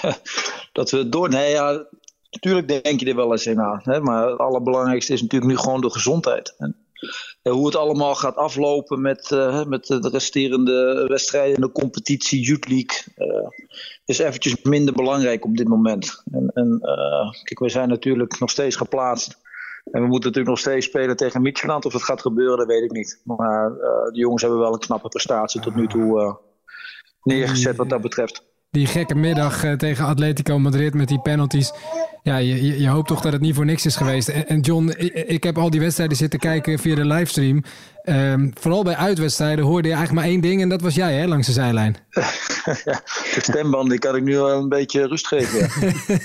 dat 0.71 0.91
we 0.91 1.09
door... 1.09 1.29
Nee, 1.29 1.51
ja, 1.51 1.85
Natuurlijk 2.35 2.83
denk 2.83 2.99
je 2.99 3.05
er 3.05 3.15
wel 3.15 3.31
eens 3.31 3.45
in 3.45 3.61
aan. 3.61 3.79
Hè? 3.83 3.99
Maar 3.99 4.29
het 4.29 4.39
allerbelangrijkste 4.39 5.13
is 5.13 5.21
natuurlijk 5.21 5.51
nu 5.51 5.57
gewoon 5.57 5.81
de 5.81 5.89
gezondheid. 5.89 6.55
En, 6.57 6.75
en 7.41 7.51
hoe 7.51 7.65
het 7.65 7.75
allemaal 7.75 8.15
gaat 8.15 8.35
aflopen 8.35 9.01
met, 9.01 9.31
uh, 9.31 9.65
met 9.65 9.85
de 9.85 10.09
resterende 10.11 11.05
wedstrijden 11.07 11.61
de 11.61 11.71
competitie, 11.71 12.41
Youth 12.41 12.67
League, 12.67 13.01
is 14.05 14.19
eventjes 14.19 14.61
minder 14.61 14.93
belangrijk 14.93 15.45
op 15.45 15.57
dit 15.57 15.67
moment. 15.67 16.23
En, 16.31 16.51
en 16.53 16.79
kijk, 17.43 17.59
we 17.59 17.69
zijn 17.69 17.89
natuurlijk 17.89 18.39
nog 18.39 18.49
steeds 18.49 18.75
geplaatst 18.75 19.37
En 19.91 20.01
we 20.01 20.07
moeten 20.07 20.29
natuurlijk 20.29 20.47
nog 20.47 20.59
steeds 20.59 20.85
spelen 20.85 21.15
tegen 21.15 21.41
Midtjylland. 21.41 21.85
Of 21.85 21.91
dat 21.91 22.03
gaat 22.03 22.21
gebeuren, 22.21 22.57
dat 22.57 22.67
weet 22.67 22.83
ik 22.83 22.91
niet. 22.91 23.21
Maar 23.23 23.69
de 24.11 24.19
jongens 24.19 24.41
hebben 24.41 24.59
wel 24.59 24.73
een 24.73 24.79
knappe 24.79 25.07
prestatie 25.07 25.61
tot 25.61 25.75
nu 25.75 25.87
toe 25.87 26.37
neergezet 27.23 27.75
wat 27.75 27.89
dat 27.89 28.01
betreft. 28.01 28.43
Die 28.71 28.87
gekke 28.87 29.15
middag 29.15 29.75
tegen 29.77 30.05
Atletico 30.05 30.59
Madrid 30.59 30.93
met 30.93 31.07
die 31.07 31.21
penalties. 31.21 31.71
Ja, 32.25 32.37
je, 32.37 32.79
je, 32.81 32.87
hoopt 32.87 33.07
toch 33.07 33.21
dat 33.21 33.31
het 33.31 33.41
niet 33.41 33.55
voor 33.55 33.65
niks 33.65 33.85
is 33.85 33.95
geweest. 33.95 34.27
En, 34.27 34.47
en 34.47 34.59
John, 34.59 34.93
ik, 35.27 35.43
heb 35.43 35.57
al 35.57 35.69
die 35.69 35.79
wedstrijden 35.79 36.17
zitten 36.17 36.39
kijken 36.39 36.79
via 36.79 36.95
de 36.95 37.05
livestream. 37.05 37.63
Um, 38.03 38.51
vooral 38.59 38.83
bij 38.83 38.95
uitwedstrijden 38.95 39.65
hoorde 39.65 39.87
je 39.87 39.93
eigenlijk 39.93 40.25
maar 40.25 40.33
één 40.33 40.41
ding 40.41 40.61
en 40.61 40.69
dat 40.69 40.81
was 40.81 40.95
jij 40.95 41.13
hè, 41.13 41.27
langs 41.27 41.47
de 41.47 41.53
zijlijn. 41.53 41.95
ja, 42.85 43.01
de 43.33 43.39
stemband 43.41 43.89
die 43.89 43.99
kan 43.99 44.15
ik 44.15 44.23
nu 44.23 44.35
wel 44.35 44.49
een 44.49 44.69
beetje 44.69 45.07
rust 45.07 45.27
geven. 45.27 45.59
Ja. 45.59 46.17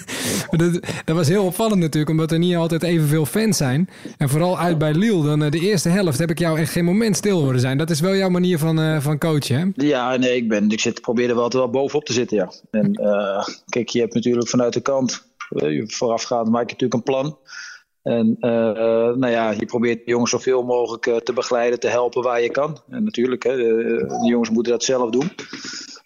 dat, 0.59 0.81
dat, 1.05 1.17
was 1.17 1.29
heel 1.29 1.45
opvallend 1.45 1.81
natuurlijk, 1.81 2.11
omdat 2.11 2.33
er 2.33 2.39
niet 2.39 2.57
altijd 2.57 2.83
evenveel 2.83 3.27
fans 3.27 3.57
zijn. 3.57 3.89
En 4.17 4.29
vooral 4.29 4.59
uit 4.59 4.79
bij 4.79 4.95
Lille, 4.95 5.25
dan 5.25 5.43
uh, 5.43 5.51
de 5.51 5.61
eerste 5.61 5.89
helft 5.89 6.19
heb 6.19 6.31
ik 6.31 6.39
jou 6.39 6.59
echt 6.59 6.73
geen 6.73 6.85
moment 6.85 7.17
stil 7.17 7.41
horen 7.41 7.61
zijn. 7.61 7.79
Dat 7.79 7.91
is 7.91 8.01
wel 8.01 8.15
jouw 8.15 8.31
manier 8.31 8.59
van, 8.59 8.81
uh, 8.81 9.01
van 9.01 9.19
coachen, 9.19 9.57
hè? 9.57 9.87
Ja, 9.87 10.17
nee, 10.17 10.37
ik, 10.37 10.49
ben, 10.49 10.71
ik 10.71 10.81
zit, 10.81 11.01
probeer 11.01 11.29
er 11.29 11.35
wel 11.35 11.45
altijd 11.45 11.63
wel 11.63 11.73
bovenop 11.73 12.05
te 12.05 12.13
zitten, 12.13 12.37
ja. 12.37 12.53
En 12.71 13.01
uh, 13.01 13.45
kijk, 13.69 13.89
je 13.89 14.01
hebt 14.01 14.15
natuurlijk 14.15 14.49
vanuit 14.49 14.73
de 14.73 14.81
kant, 14.81 15.29
voorafgaand 15.87 16.49
maak 16.49 16.71
je 16.71 16.73
natuurlijk 16.73 16.95
een 16.95 17.13
plan. 17.13 17.39
En 18.03 18.37
uh, 18.41 18.51
nou 19.17 19.29
ja, 19.29 19.51
je 19.51 19.67
probeert 19.67 20.05
de 20.05 20.11
jongens 20.11 20.31
zoveel 20.31 20.63
mogelijk 20.63 21.07
uh, 21.07 21.17
te 21.17 21.33
begeleiden, 21.33 21.81
te 21.81 21.89
helpen 21.89 22.23
waar 22.23 22.43
je 22.43 22.51
kan. 22.51 22.79
En 22.89 23.05
natuurlijk, 23.05 23.43
hè, 23.43 23.57
de, 23.57 24.21
jongens 24.27 24.51
moeten 24.51 24.73
dat 24.73 24.85
zelf 24.85 25.11
doen. 25.11 25.31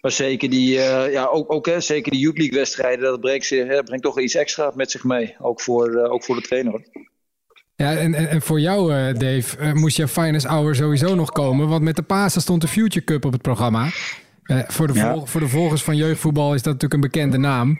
Maar 0.01 0.13
zeker 0.13 0.51
die, 0.51 0.73
ja, 1.11 1.25
ook, 1.25 1.53
ook 1.53 1.67
hè, 1.67 1.81
zeker 1.81 2.13
die 2.13 2.21
Youth 2.21 2.39
League 2.39 2.59
wedstrijden, 2.59 3.05
dat 3.05 3.21
brengt, 3.21 3.49
hè, 3.49 3.83
brengt 3.83 4.03
toch 4.03 4.21
iets 4.21 4.35
extra 4.35 4.73
met 4.75 4.91
zich 4.91 5.05
mee. 5.05 5.37
Ook 5.39 5.61
voor, 5.61 5.97
ook 5.97 6.25
voor 6.25 6.37
de 6.37 6.43
trainer. 6.43 6.87
Ja, 7.77 7.97
en, 7.97 8.15
en, 8.15 8.29
en 8.29 8.43
voor 8.43 8.61
jou, 8.61 9.13
Dave, 9.13 9.75
moest 9.75 9.97
je 9.97 10.09
Finest 10.09 10.47
Hour 10.47 10.75
sowieso 10.75 11.15
nog 11.15 11.33
komen. 11.33 11.69
Want 11.69 11.83
met 11.83 11.97
de 11.97 12.03
Pasen 12.03 12.41
stond 12.41 12.61
de 12.61 12.69
Future 12.69 13.05
Cup 13.05 13.25
op 13.25 13.33
het 13.33 13.43
programma. 13.43 13.89
voor, 14.69 14.87
de 14.87 14.93
ja. 14.93 15.21
voor 15.25 15.41
de 15.41 15.49
volgers 15.49 15.83
van 15.83 15.97
jeugdvoetbal 15.97 16.55
is 16.55 16.63
dat 16.63 16.73
natuurlijk 16.73 16.95
een 16.95 17.11
bekende 17.11 17.39
naam. 17.39 17.79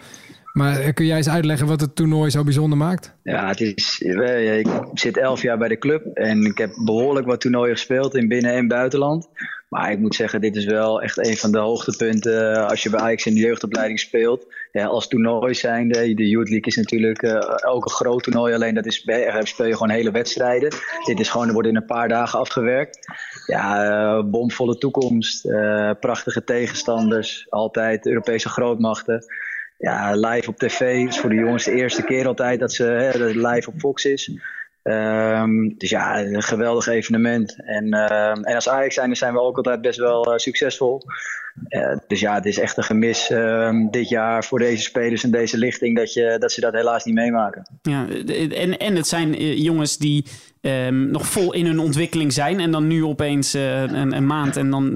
Maar 0.55 0.93
kun 0.93 1.07
jij 1.07 1.17
eens 1.17 1.29
uitleggen 1.29 1.67
wat 1.67 1.81
het 1.81 1.97
toernooi 1.97 2.31
zo 2.31 2.45
bijzonder 2.45 2.79
maakt? 2.79 3.15
Ja, 3.23 3.49
het 3.49 3.61
is, 3.61 4.01
ik 4.01 4.69
zit 4.95 5.17
elf 5.17 5.43
jaar 5.43 5.59
bij 5.59 5.69
de 5.69 5.79
club 5.79 6.07
en 6.07 6.45
ik 6.45 6.59
heb 6.59 6.71
behoorlijk 6.85 7.27
wat 7.27 7.41
toernooien 7.41 7.75
gespeeld 7.75 8.15
in 8.15 8.29
binnen- 8.29 8.55
en 8.55 8.69
buitenland. 8.69 9.29
Maar 9.69 9.93
ik 9.93 9.99
moet 9.99 10.15
zeggen, 10.15 10.41
dit 10.41 10.57
is 10.57 10.65
wel 10.65 11.03
echt 11.03 11.27
een 11.27 11.37
van 11.37 11.53
de 11.53 11.59
hoogtepunten 11.59 12.69
als 12.69 12.83
je 12.83 12.91
bij 12.91 13.01
Ajax 13.01 13.27
in 13.27 13.35
de 13.35 13.41
jeugdopleiding 13.41 14.01
speelt. 14.01 14.47
Ja, 14.73 14.87
als 14.87 15.09
toernooi 15.09 15.55
zijnde, 15.55 16.15
de 16.15 16.29
Youth 16.29 16.49
League 16.49 16.67
is 16.67 16.77
natuurlijk 16.77 17.23
uh, 17.23 17.39
elke 17.57 17.91
groot 17.91 18.23
toernooi, 18.23 18.55
alleen 18.55 18.75
dat 18.75 18.87
is, 18.87 18.95
speel 19.43 19.67
je 19.67 19.77
gewoon 19.77 19.91
hele 19.91 20.11
wedstrijden. 20.11 20.73
Dit 21.05 21.21
is 21.21 21.29
gewoon, 21.29 21.47
er 21.47 21.53
wordt 21.53 21.69
in 21.69 21.77
een 21.77 21.85
paar 21.85 22.09
dagen 22.09 22.39
afgewerkt. 22.39 22.99
Ja, 23.47 24.23
bomvolle 24.23 24.79
toekomst, 24.79 25.49
prachtige 26.01 26.45
tegenstanders, 26.45 27.47
altijd 27.49 28.07
Europese 28.07 28.49
grootmachten 28.49 29.25
ja, 29.79 30.15
live 30.15 30.49
op 30.49 30.57
tv. 30.57 30.81
is 30.81 31.19
voor 31.19 31.31
de 31.31 31.37
jongens 31.37 31.65
de 31.65 31.73
eerste 31.73 32.03
keer 32.03 32.27
altijd 32.27 32.61
dat 32.61 32.73
ze 32.73 32.85
hè, 32.85 33.25
live 33.25 33.69
op 33.69 33.79
Fox 33.79 34.05
is. 34.05 34.31
Um, 34.83 35.75
dus 35.79 35.91
ja, 35.91 36.21
een 36.21 36.43
geweldig 36.43 36.87
evenement. 36.87 37.57
En, 37.65 37.95
uh, 37.95 38.29
en 38.29 38.55
als 38.55 38.69
Ajax 38.69 38.95
zijn, 38.95 39.17
zijn 39.17 39.33
we 39.33 39.41
ook 39.41 39.57
altijd 39.57 39.81
best 39.81 39.99
wel 39.99 40.33
uh, 40.33 40.39
succesvol. 40.39 41.03
Uh, 41.69 41.97
dus 42.07 42.21
ja, 42.21 42.35
het 42.35 42.47
is 42.47 42.59
echt 42.59 42.77
een 42.77 42.85
gemis 42.85 43.31
ehm, 43.31 43.87
dit 43.91 44.09
jaar 44.09 44.45
voor 44.45 44.59
deze 44.59 44.83
spelers 44.83 45.25
en 45.25 45.31
deze 45.31 45.59
lichting 45.59 45.97
dat, 45.97 46.13
je, 46.13 46.37
dat 46.39 46.53
ze 46.53 46.61
dat 46.61 46.73
helaas 46.73 47.05
niet 47.05 47.15
meemaken. 47.15 47.67
Ja, 47.83 48.07
en, 48.51 48.79
en 48.79 48.97
het 48.97 49.07
zijn 49.07 49.35
eh, 49.35 49.59
jongens 49.59 49.99
die 49.99 50.25
um, 50.61 51.11
nog 51.11 51.27
vol 51.27 51.53
in 51.53 51.67
hun 51.67 51.79
ontwikkeling 51.79 52.33
zijn. 52.33 52.61
En 52.61 52.71
dan 52.71 52.87
nu 52.87 53.05
opeens 53.05 53.55
uh, 53.55 53.81
een, 53.81 54.13
een, 54.13 54.27
maand 54.27 54.57
en 54.57 54.71
dan 54.71 54.93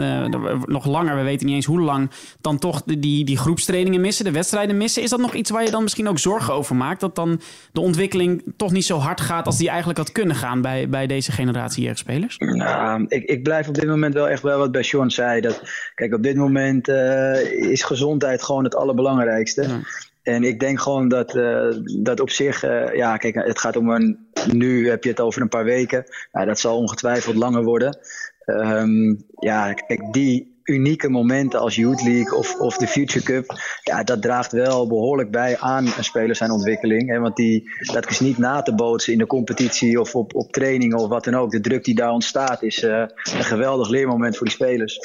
nog 0.64 0.86
langer, 0.86 1.16
we 1.16 1.22
weten 1.22 1.46
niet 1.46 1.54
eens 1.54 1.66
hoe 1.66 1.80
lang, 1.80 2.10
dan 2.40 2.58
toch 2.58 2.82
die, 2.84 3.24
die 3.24 3.36
groepstrainingen 3.36 4.00
missen, 4.00 4.24
de 4.24 4.30
wedstrijden 4.30 4.76
missen. 4.76 5.02
Is 5.02 5.10
dat 5.10 5.20
nog 5.20 5.34
iets 5.34 5.50
waar 5.50 5.64
je 5.64 5.70
dan 5.70 5.82
misschien 5.82 6.08
ook 6.08 6.18
zorgen 6.18 6.54
over 6.54 6.76
maakt? 6.76 7.00
Dat 7.00 7.14
dan 7.14 7.40
de 7.72 7.80
ontwikkeling 7.80 8.42
toch 8.56 8.72
niet 8.72 8.84
zo 8.84 8.98
hard 8.98 9.20
gaat 9.20 9.46
als 9.46 9.58
die 9.58 9.68
eigenlijk 9.68 9.98
had 9.98 10.12
kunnen 10.12 10.36
gaan 10.36 10.60
bij, 10.60 10.88
bij 10.88 11.06
deze 11.06 11.32
generatie 11.32 11.84
jeugdspelers? 11.84 12.36
Nou, 12.38 13.04
ik, 13.08 13.24
ik 13.24 13.42
blijf 13.42 13.68
op 13.68 13.74
dit 13.74 13.86
moment 13.86 14.14
wel 14.14 14.28
echt 14.28 14.42
wel 14.42 14.58
wat 14.58 14.72
bij 14.72 14.82
Sean 14.82 15.10
zei. 15.10 15.40
Dat, 15.40 15.62
kijk, 15.94 16.14
op 16.14 16.22
dit 16.22 16.36
moment 16.36 16.47
uh, 16.56 17.70
is 17.70 17.82
gezondheid 17.82 18.42
gewoon 18.42 18.64
het 18.64 18.74
allerbelangrijkste. 18.74 19.62
Ja. 19.62 19.80
En 20.22 20.44
ik 20.44 20.60
denk 20.60 20.80
gewoon 20.80 21.08
dat, 21.08 21.34
uh, 21.34 21.74
dat 22.00 22.20
op 22.20 22.30
zich, 22.30 22.64
uh, 22.64 22.94
ja, 22.94 23.16
kijk, 23.16 23.34
het 23.34 23.58
gaat 23.58 23.76
om 23.76 23.90
een. 23.90 24.28
Nu 24.52 24.88
heb 24.88 25.04
je 25.04 25.10
het 25.10 25.20
over 25.20 25.42
een 25.42 25.48
paar 25.48 25.64
weken. 25.64 26.04
Nou, 26.32 26.46
dat 26.46 26.58
zal 26.58 26.76
ongetwijfeld 26.76 27.36
langer 27.36 27.64
worden. 27.64 27.98
Um, 28.46 29.24
ja, 29.34 29.72
kijk, 29.72 30.12
die 30.12 30.57
unieke 30.68 31.08
momenten 31.08 31.60
als 31.60 31.76
Youth 31.76 32.02
League 32.02 32.38
of, 32.38 32.60
of 32.60 32.76
de 32.76 32.86
Future 32.86 33.24
Cup, 33.24 33.60
ja, 33.82 34.02
dat 34.02 34.22
draagt 34.22 34.52
wel 34.52 34.86
behoorlijk 34.86 35.30
bij 35.30 35.58
aan 35.58 35.86
een 35.96 36.04
speler 36.04 36.36
zijn 36.36 36.50
ontwikkeling. 36.50 37.10
Hè, 37.10 37.18
want 37.18 37.36
die, 37.36 37.70
dat 37.92 38.10
is 38.10 38.20
niet 38.20 38.38
na 38.38 38.62
te 38.62 38.74
bootsen 38.74 39.12
in 39.12 39.18
de 39.18 39.26
competitie 39.26 40.00
of 40.00 40.14
op, 40.14 40.34
op 40.34 40.52
trainingen 40.52 40.98
of 40.98 41.08
wat 41.08 41.24
dan 41.24 41.34
ook. 41.34 41.50
De 41.50 41.60
druk 41.60 41.84
die 41.84 41.94
daar 41.94 42.10
ontstaat 42.10 42.62
is 42.62 42.82
uh, 42.82 42.90
een 43.36 43.44
geweldig 43.44 43.88
leermoment 43.88 44.36
voor 44.36 44.46
die 44.46 44.54
spelers. 44.54 44.98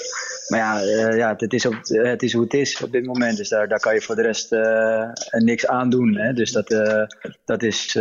Maar 0.47 0.59
ja, 0.59 0.83
uh, 0.83 1.17
ja 1.17 1.33
het, 1.37 1.53
is 1.53 1.65
op, 1.65 1.75
het 1.83 2.23
is 2.23 2.33
hoe 2.33 2.43
het 2.43 2.53
is 2.53 2.81
op 2.83 2.91
dit 2.91 3.05
moment. 3.05 3.37
Dus 3.37 3.49
daar, 3.49 3.67
daar 3.67 3.79
kan 3.79 3.93
je 3.93 4.01
voor 4.01 4.15
de 4.15 4.21
rest 4.21 4.55
niks 5.31 5.67
aan 5.67 5.89
doen. 5.89 6.15
Hè. 6.15 6.33
Dus 6.33 6.51
dat, 6.51 6.75
dat 7.45 7.63
is, 7.63 7.93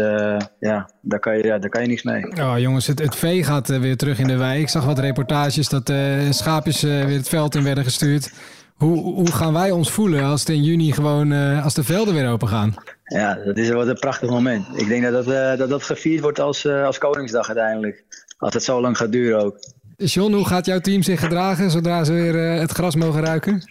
ja, 0.59 0.91
daar 1.01 1.19
kan, 1.19 1.37
je, 1.37 1.45
ja, 1.45 1.59
daar 1.59 1.71
kan 1.71 1.83
je 1.83 1.89
niks 1.89 2.03
mee. 2.03 2.27
Oh, 2.41 2.55
jongens, 2.59 2.87
het, 2.87 2.99
het 2.99 3.17
vee 3.17 3.45
gaat 3.45 3.69
weer 3.69 3.97
terug 3.97 4.19
in 4.19 4.27
de 4.27 4.37
wei. 4.37 4.61
Ik 4.61 4.69
zag 4.69 4.85
wat 4.85 4.99
reportages 4.99 5.69
dat 5.69 5.93
schaapjes 6.31 6.81
weer 6.81 7.09
het 7.09 7.29
veld 7.29 7.52
in 7.55 7.63
werden 7.63 7.85
gestuurd. 7.85 8.33
Hoe, 8.77 9.15
hoe 9.15 9.33
gaan 9.33 9.53
wij 9.53 9.71
ons 9.71 9.91
voelen 9.91 10.25
als 10.25 10.41
het 10.41 10.49
in 10.49 10.63
juni 10.63 10.93
gewoon, 10.93 11.33
uh, 11.33 11.65
als 11.65 11.75
de 11.75 11.85
velden 11.85 12.15
weer 12.15 12.29
open 12.29 12.49
gaan? 12.49 12.75
Ja, 13.05 13.35
dat 13.35 13.57
is 13.57 13.71
wat 13.71 13.87
een 13.87 13.99
prachtig 13.99 14.31
moment. 14.31 14.67
Ik 14.75 14.89
denk 14.89 15.03
dat 15.03 15.13
dat, 15.13 15.27
uh, 15.27 15.57
dat, 15.57 15.69
dat 15.69 15.83
gevierd 15.83 16.23
wordt 16.23 16.41
als, 16.41 16.65
uh, 16.65 16.85
als 16.85 16.99
Koningsdag 16.99 17.47
uiteindelijk. 17.47 18.05
Als 18.39 18.55
het 18.55 18.63
zo 18.63 18.81
lang 18.81 18.97
gaat 18.97 19.13
duren 19.13 19.45
ook. 19.45 19.57
John, 19.97 20.33
hoe 20.33 20.47
gaat 20.47 20.67
jouw 20.67 20.81
team 20.81 21.03
zich 21.03 21.21
gedragen 21.21 21.71
zodra 21.71 22.05
ze 22.05 22.13
weer 22.13 22.35
het 22.35 22.71
gras 22.71 22.95
mogen 22.95 23.25
ruiken? 23.25 23.65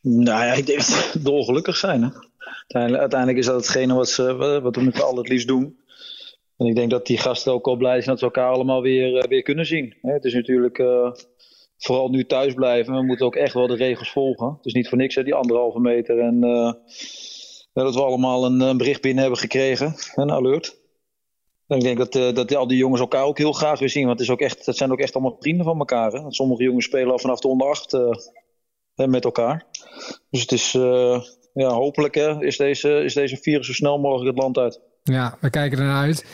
Nou 0.00 0.44
ja, 0.44 0.52
ik 0.52 0.66
denk 0.66 0.78
dat 0.78 0.88
ze 0.88 1.22
dolgelukkig 1.22 1.76
zijn. 1.76 2.02
Hè? 2.02 2.08
Uiteindelijk, 2.48 3.00
uiteindelijk 3.00 3.38
is 3.38 3.46
dat 3.46 3.56
hetgene 3.56 3.94
wat, 3.94 4.08
ze, 4.08 4.34
wat 4.62 4.76
we 4.76 4.82
met 4.82 4.96
z'n 4.96 5.16
het 5.16 5.28
liefst 5.28 5.48
doen. 5.48 5.78
En 6.56 6.66
ik 6.66 6.74
denk 6.74 6.90
dat 6.90 7.06
die 7.06 7.18
gasten 7.18 7.52
ook 7.52 7.66
al 7.66 7.76
blij 7.76 8.00
zijn 8.00 8.06
dat 8.16 8.20
we 8.20 8.24
elkaar 8.24 8.52
allemaal 8.52 8.82
weer, 8.82 9.28
weer 9.28 9.42
kunnen 9.42 9.66
zien. 9.66 9.94
Het 10.02 10.24
is 10.24 10.34
natuurlijk 10.34 10.82
vooral 11.80 12.08
nu 12.08 12.26
thuis 12.26 12.54
blijven. 12.54 12.94
We 12.94 13.02
moeten 13.02 13.26
ook 13.26 13.36
echt 13.36 13.54
wel 13.54 13.66
de 13.66 13.74
regels 13.74 14.10
volgen. 14.10 14.46
Het 14.56 14.66
is 14.66 14.72
niet 14.72 14.88
voor 14.88 14.98
niks, 14.98 15.14
hè, 15.14 15.24
die 15.24 15.34
anderhalve 15.34 15.80
meter. 15.80 16.18
En 16.18 16.44
uh, 16.44 16.72
dat 17.72 17.94
we 17.94 18.02
allemaal 18.02 18.44
een, 18.44 18.60
een, 18.60 18.76
bericht 18.76 19.00
binnen 19.00 19.20
hebben 19.22 19.40
gekregen, 19.40 19.94
een 20.14 20.30
alert. 20.30 20.78
En 21.66 21.76
ik 21.76 21.82
denk 21.82 21.98
dat, 21.98 22.14
uh, 22.14 22.32
dat 22.34 22.54
al 22.54 22.66
die 22.66 22.78
jongens 22.78 23.00
elkaar 23.00 23.24
ook 23.24 23.38
heel 23.38 23.52
graag 23.52 23.78
weer 23.78 23.88
zien. 23.88 24.06
Want 24.06 24.18
het 24.18 24.28
is 24.28 24.34
ook 24.34 24.40
echt, 24.40 24.64
dat 24.64 24.76
zijn 24.76 24.92
ook 24.92 24.98
echt 24.98 25.14
allemaal 25.14 25.36
vrienden 25.40 25.64
van 25.64 25.78
elkaar. 25.78 26.12
Hè? 26.12 26.20
Sommige 26.28 26.62
jongens 26.62 26.84
spelen 26.84 27.10
al 27.10 27.18
vanaf 27.18 27.40
de 27.40 27.48
onder 27.48 27.68
acht 27.68 27.92
uh, 27.94 28.10
met 28.94 29.24
elkaar. 29.24 29.66
Dus 30.30 30.40
het 30.40 30.52
is, 30.52 30.72
ja, 31.52 31.68
hopelijk 31.68 32.14
hè, 32.14 32.44
is, 32.44 32.56
deze, 32.56 33.02
is 33.04 33.14
deze 33.14 33.36
virus 33.36 33.66
zo 33.66 33.72
snel 33.72 33.98
mogelijk 33.98 34.30
het 34.30 34.42
land 34.42 34.58
uit. 34.58 34.80
Ja, 35.02 35.36
we 35.40 35.50
kijken 35.50 35.78
ernaar 35.78 36.02
uit. 36.02 36.24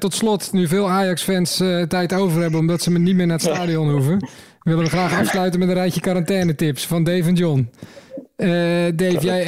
Tot 0.00 0.14
slot, 0.14 0.52
nu 0.52 0.66
veel 0.66 0.88
Ajax-fans 0.88 1.56
tijd 1.88 2.12
over 2.12 2.40
hebben 2.40 2.60
omdat 2.60 2.82
ze 2.82 2.90
niet 2.90 3.16
meer 3.16 3.26
naar 3.26 3.38
het 3.38 3.46
stadion 3.46 3.90
hoeven, 3.90 4.28
willen 4.64 4.84
we 4.84 4.90
graag 4.90 5.18
afsluiten 5.18 5.60
met 5.60 5.68
een 5.68 5.74
rijtje 5.74 6.00
quarantainetips 6.00 6.86
van 6.86 7.04
Dave 7.04 7.28
en 7.28 7.34
John. 7.34 7.70
Uh, 8.36 8.48
Dave, 8.94 9.18
jij, 9.20 9.44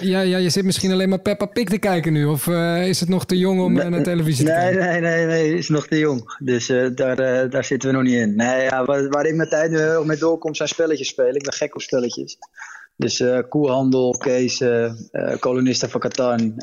jij, 0.00 0.28
jij, 0.28 0.42
je 0.42 0.50
zit 0.50 0.64
misschien 0.64 0.92
alleen 0.92 1.08
maar 1.08 1.20
Peppa 1.20 1.46
Pig 1.46 1.68
te 1.68 1.78
kijken 1.78 2.12
nu, 2.12 2.24
of 2.24 2.46
is 2.86 3.00
het 3.00 3.08
nog 3.08 3.26
te 3.26 3.38
jong 3.38 3.60
om 3.60 3.72
nee, 3.72 3.88
naar 3.88 4.02
televisie 4.02 4.44
te 4.44 4.50
kijken? 4.50 4.80
Nee, 4.80 5.00
nee, 5.00 5.26
nee, 5.26 5.48
het 5.48 5.58
is 5.58 5.68
nog 5.68 5.86
te 5.86 5.98
jong. 5.98 6.36
Dus 6.38 6.66
daar, 6.94 7.16
daar 7.50 7.64
zitten 7.64 7.88
we 7.88 7.94
nog 7.94 8.04
niet 8.04 8.14
in. 8.14 8.36
Nee, 8.36 8.62
ja, 8.62 8.84
waar, 8.84 9.08
waar 9.08 9.26
ik 9.26 9.34
mijn 9.34 9.48
tijd 9.48 9.70
nu 9.70 9.78
heel 9.78 10.04
mee 10.04 10.16
doorkom 10.16 10.54
zijn 10.54 10.68
spelletjes 10.68 11.08
spelen. 11.08 11.34
Ik 11.34 11.42
ben 11.42 11.52
gek 11.52 11.74
op 11.74 11.80
spelletjes. 11.80 12.38
Dus 12.96 13.22
koehandel, 13.48 14.16
Kees, 14.18 14.62
kolonisten 15.38 15.90
van 15.90 16.00
Catan, 16.00 16.54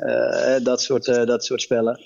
dat, 0.64 0.82
soort, 0.82 1.06
dat 1.06 1.46
soort 1.46 1.62
spellen. 1.62 2.00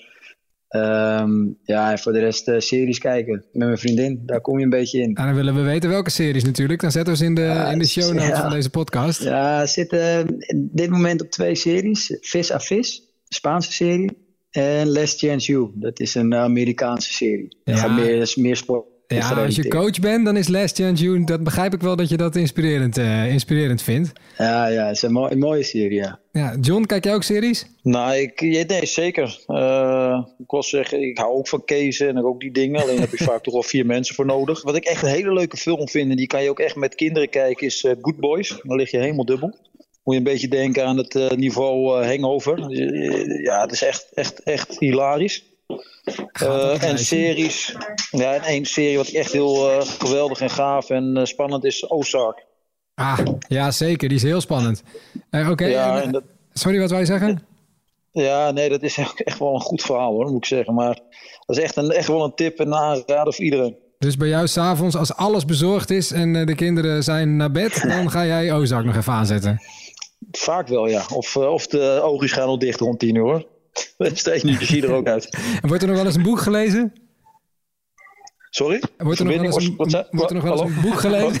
Um, 0.76 1.58
ja, 1.64 1.90
en 1.90 1.98
voor 1.98 2.12
de 2.12 2.18
rest 2.18 2.50
series 2.58 2.98
kijken 2.98 3.44
met 3.52 3.66
mijn 3.66 3.78
vriendin. 3.78 4.22
Daar 4.26 4.40
kom 4.40 4.58
je 4.58 4.64
een 4.64 4.70
beetje 4.70 5.00
in. 5.00 5.14
En 5.14 5.24
dan 5.24 5.34
willen 5.34 5.54
we 5.54 5.62
weten 5.62 5.90
welke 5.90 6.10
series 6.10 6.44
natuurlijk. 6.44 6.80
Dan 6.80 6.90
zetten 6.90 7.12
we 7.12 7.18
ze 7.18 7.24
in 7.24 7.34
de, 7.34 7.40
ja, 7.40 7.70
in 7.70 7.78
de 7.78 7.86
show 7.86 8.12
notes 8.14 8.28
ja. 8.28 8.40
van 8.40 8.50
deze 8.50 8.70
podcast. 8.70 9.22
Ja, 9.22 9.66
zitten 9.66 10.36
dit 10.54 10.90
moment 10.90 11.22
op 11.22 11.30
twee 11.30 11.54
series. 11.54 12.16
Vis 12.20 12.52
a 12.52 12.60
Vis, 12.60 13.02
Spaanse 13.28 13.72
serie. 13.72 14.24
En 14.50 14.88
Last 14.88 15.18
Chance 15.18 15.52
You, 15.52 15.70
dat 15.74 16.00
is 16.00 16.14
een 16.14 16.34
Amerikaanse 16.34 17.12
serie. 17.12 17.56
Dat, 17.64 17.78
gaat 17.78 17.96
meer, 17.96 18.18
dat 18.18 18.26
is 18.26 18.36
meer 18.36 18.56
sport 18.56 18.84
Ja, 19.08 19.30
als 19.30 19.56
je 19.56 19.68
coach 19.68 20.00
bent, 20.00 20.24
dan 20.24 20.36
is 20.36 20.48
Last 20.48 20.76
Chance 20.76 21.04
June... 21.04 21.24
Dat 21.24 21.44
begrijp 21.44 21.74
ik 21.74 21.80
wel 21.80 21.96
dat 21.96 22.08
je 22.08 22.16
dat 22.16 22.36
inspirerend, 22.36 22.98
eh, 22.98 23.32
inspirerend 23.32 23.82
vindt. 23.82 24.12
Ja, 24.38 24.66
ja, 24.66 24.86
het 24.86 24.96
is 24.96 25.02
een, 25.02 25.12
mooi- 25.12 25.32
een 25.32 25.38
mooie 25.38 25.62
serie, 25.62 25.92
ja. 25.98 26.18
Ja, 26.32 26.56
John, 26.60 26.84
kijk 26.84 27.04
jij 27.04 27.14
ook 27.14 27.22
series? 27.22 27.66
Nou, 27.82 28.14
ik, 28.16 28.40
nee, 28.40 28.86
zeker. 28.86 29.38
Eh, 29.46 30.22
ik 30.38 30.50
wil 30.50 30.62
zeggen, 30.62 31.02
ik 31.02 31.18
hou 31.18 31.32
ook 31.32 31.48
van 31.48 31.64
Kees 31.64 32.00
en 32.00 32.24
ook 32.24 32.40
die 32.40 32.52
dingen. 32.52 32.82
Alleen 32.82 33.00
heb 33.00 33.10
je 33.10 33.24
vaak 33.24 33.42
toch 33.44 33.54
wel 33.54 33.62
vier 33.62 33.86
mensen 33.86 34.14
voor 34.14 34.26
nodig. 34.26 34.62
Wat 34.62 34.76
ik 34.76 34.84
echt 34.84 35.02
een 35.02 35.08
hele 35.08 35.32
leuke 35.32 35.56
film 35.56 35.88
vind, 35.88 36.10
en 36.10 36.16
die 36.16 36.26
kan 36.26 36.42
je 36.42 36.50
ook 36.50 36.60
echt 36.60 36.76
met 36.76 36.94
kinderen 36.94 37.28
kijken, 37.28 37.66
is 37.66 37.84
eh, 37.84 37.92
Good 38.00 38.16
Boys. 38.16 38.60
Dan 38.62 38.76
lig 38.76 38.90
je 38.90 38.98
helemaal 38.98 39.24
dubbel. 39.24 39.58
Moet 40.04 40.14
je 40.14 40.20
een 40.20 40.26
beetje 40.32 40.48
denken 40.48 40.84
aan 40.86 40.96
het 40.96 41.14
eh, 41.14 41.30
niveau 41.30 42.02
eh, 42.02 42.08
Hangover. 42.08 42.70
Ja, 43.42 43.60
het 43.60 43.72
is 43.72 43.82
echt, 43.82 44.08
echt, 44.14 44.42
echt 44.42 44.78
hilarisch. 44.78 45.44
Eh, 46.32 46.82
en 46.82 46.98
series. 46.98 47.76
Ja, 48.10 48.34
en 48.34 48.42
één 48.42 48.64
serie 48.64 48.96
wat 48.96 49.08
echt 49.08 49.32
heel 49.32 49.70
eh, 49.70 49.86
geweldig 49.86 50.40
en 50.40 50.50
gaaf 50.50 50.90
en 50.90 51.16
eh, 51.16 51.24
spannend 51.24 51.64
is 51.64 51.90
Ozark. 51.90 52.44
Ah, 52.94 53.18
ja, 53.48 53.70
zeker. 53.70 54.08
Die 54.08 54.16
is 54.16 54.22
heel 54.22 54.40
spannend. 54.40 54.82
Oké, 55.50 55.66
ja, 55.66 56.22
sorry, 56.52 56.80
wat 56.80 56.90
wij 56.90 57.04
zeggen? 57.04 57.46
Ja, 58.12 58.50
nee, 58.50 58.68
dat 58.68 58.82
is 58.82 58.96
echt, 58.96 59.22
echt 59.22 59.38
wel 59.38 59.54
een 59.54 59.60
goed 59.60 59.82
verhaal 59.82 60.12
hoor, 60.12 60.26
moet 60.26 60.36
ik 60.36 60.44
zeggen. 60.44 60.74
Maar 60.74 60.98
dat 61.46 61.56
is 61.56 61.62
echt, 61.62 61.76
een, 61.76 61.90
echt 61.90 62.08
wel 62.08 62.24
een 62.24 62.34
tip 62.34 62.58
en 62.58 62.74
aanrader 62.74 63.34
voor 63.34 63.44
iedereen. 63.44 63.76
Dus 63.98 64.16
bij 64.16 64.28
jou 64.28 64.46
s'avonds, 64.46 64.96
als 64.96 65.14
alles 65.14 65.44
bezorgd 65.44 65.90
is 65.90 66.12
en 66.12 66.46
de 66.46 66.54
kinderen 66.54 67.02
zijn 67.02 67.36
naar 67.36 67.50
bed... 67.50 67.82
dan 67.88 68.10
ga 68.10 68.26
jij 68.26 68.52
Ozark 68.52 68.84
nog 68.84 68.96
even 68.96 69.12
aanzetten. 69.12 69.60
Vaak 70.30 70.68
wel, 70.68 70.86
ja. 70.86 71.04
Of, 71.14 71.36
of 71.36 71.66
de 71.66 72.00
oogjes 72.02 72.32
gaan 72.32 72.48
al 72.48 72.58
dicht 72.58 72.80
rond 72.80 72.98
tien 72.98 73.14
uur 73.14 73.46
hoor. 73.96 74.08
Dat 74.08 74.18
steekt 74.18 74.44
niet, 74.44 74.60
je 74.60 74.66
ziet 74.66 74.84
er 74.84 74.92
ook 74.92 75.06
uit. 75.06 75.38
En 75.62 75.68
wordt 75.68 75.82
er 75.82 75.88
nog 75.88 75.96
wel 75.96 76.06
eens 76.06 76.14
een 76.16 76.22
boek 76.22 76.40
gelezen? 76.40 76.92
Sorry? 78.50 78.82
Wordt 78.98 79.18
er 79.18 79.24
nog 79.24 79.34
wel 79.34 79.44
eens 79.44 79.56
een, 79.56 79.62
was- 79.62 79.76
wat 79.76 79.90
zei- 79.90 80.06
wordt 80.10 80.30
er 80.30 80.36
nog 80.36 80.44
wel 80.44 80.52
eens 80.62 80.70
een 80.76 80.80
boek 80.80 81.00
gelezen? 81.00 81.40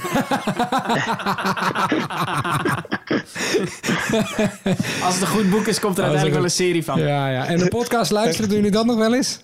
Als 5.04 5.14
het 5.14 5.20
een 5.20 5.26
goed 5.26 5.50
boek 5.50 5.66
is, 5.66 5.80
komt 5.80 5.96
er 5.98 6.02
uiteindelijk 6.02 6.34
wel 6.34 6.44
een 6.44 6.50
serie 6.50 6.84
van. 6.84 6.98
Ja, 7.00 7.28
ja. 7.28 7.46
En 7.46 7.58
de 7.58 7.68
podcast 7.68 8.10
luisteren, 8.10 8.48
doen 8.48 8.56
jullie 8.58 8.72
dat 8.72 8.86
nog 8.86 8.96
wel 8.96 9.14
eens? 9.14 9.40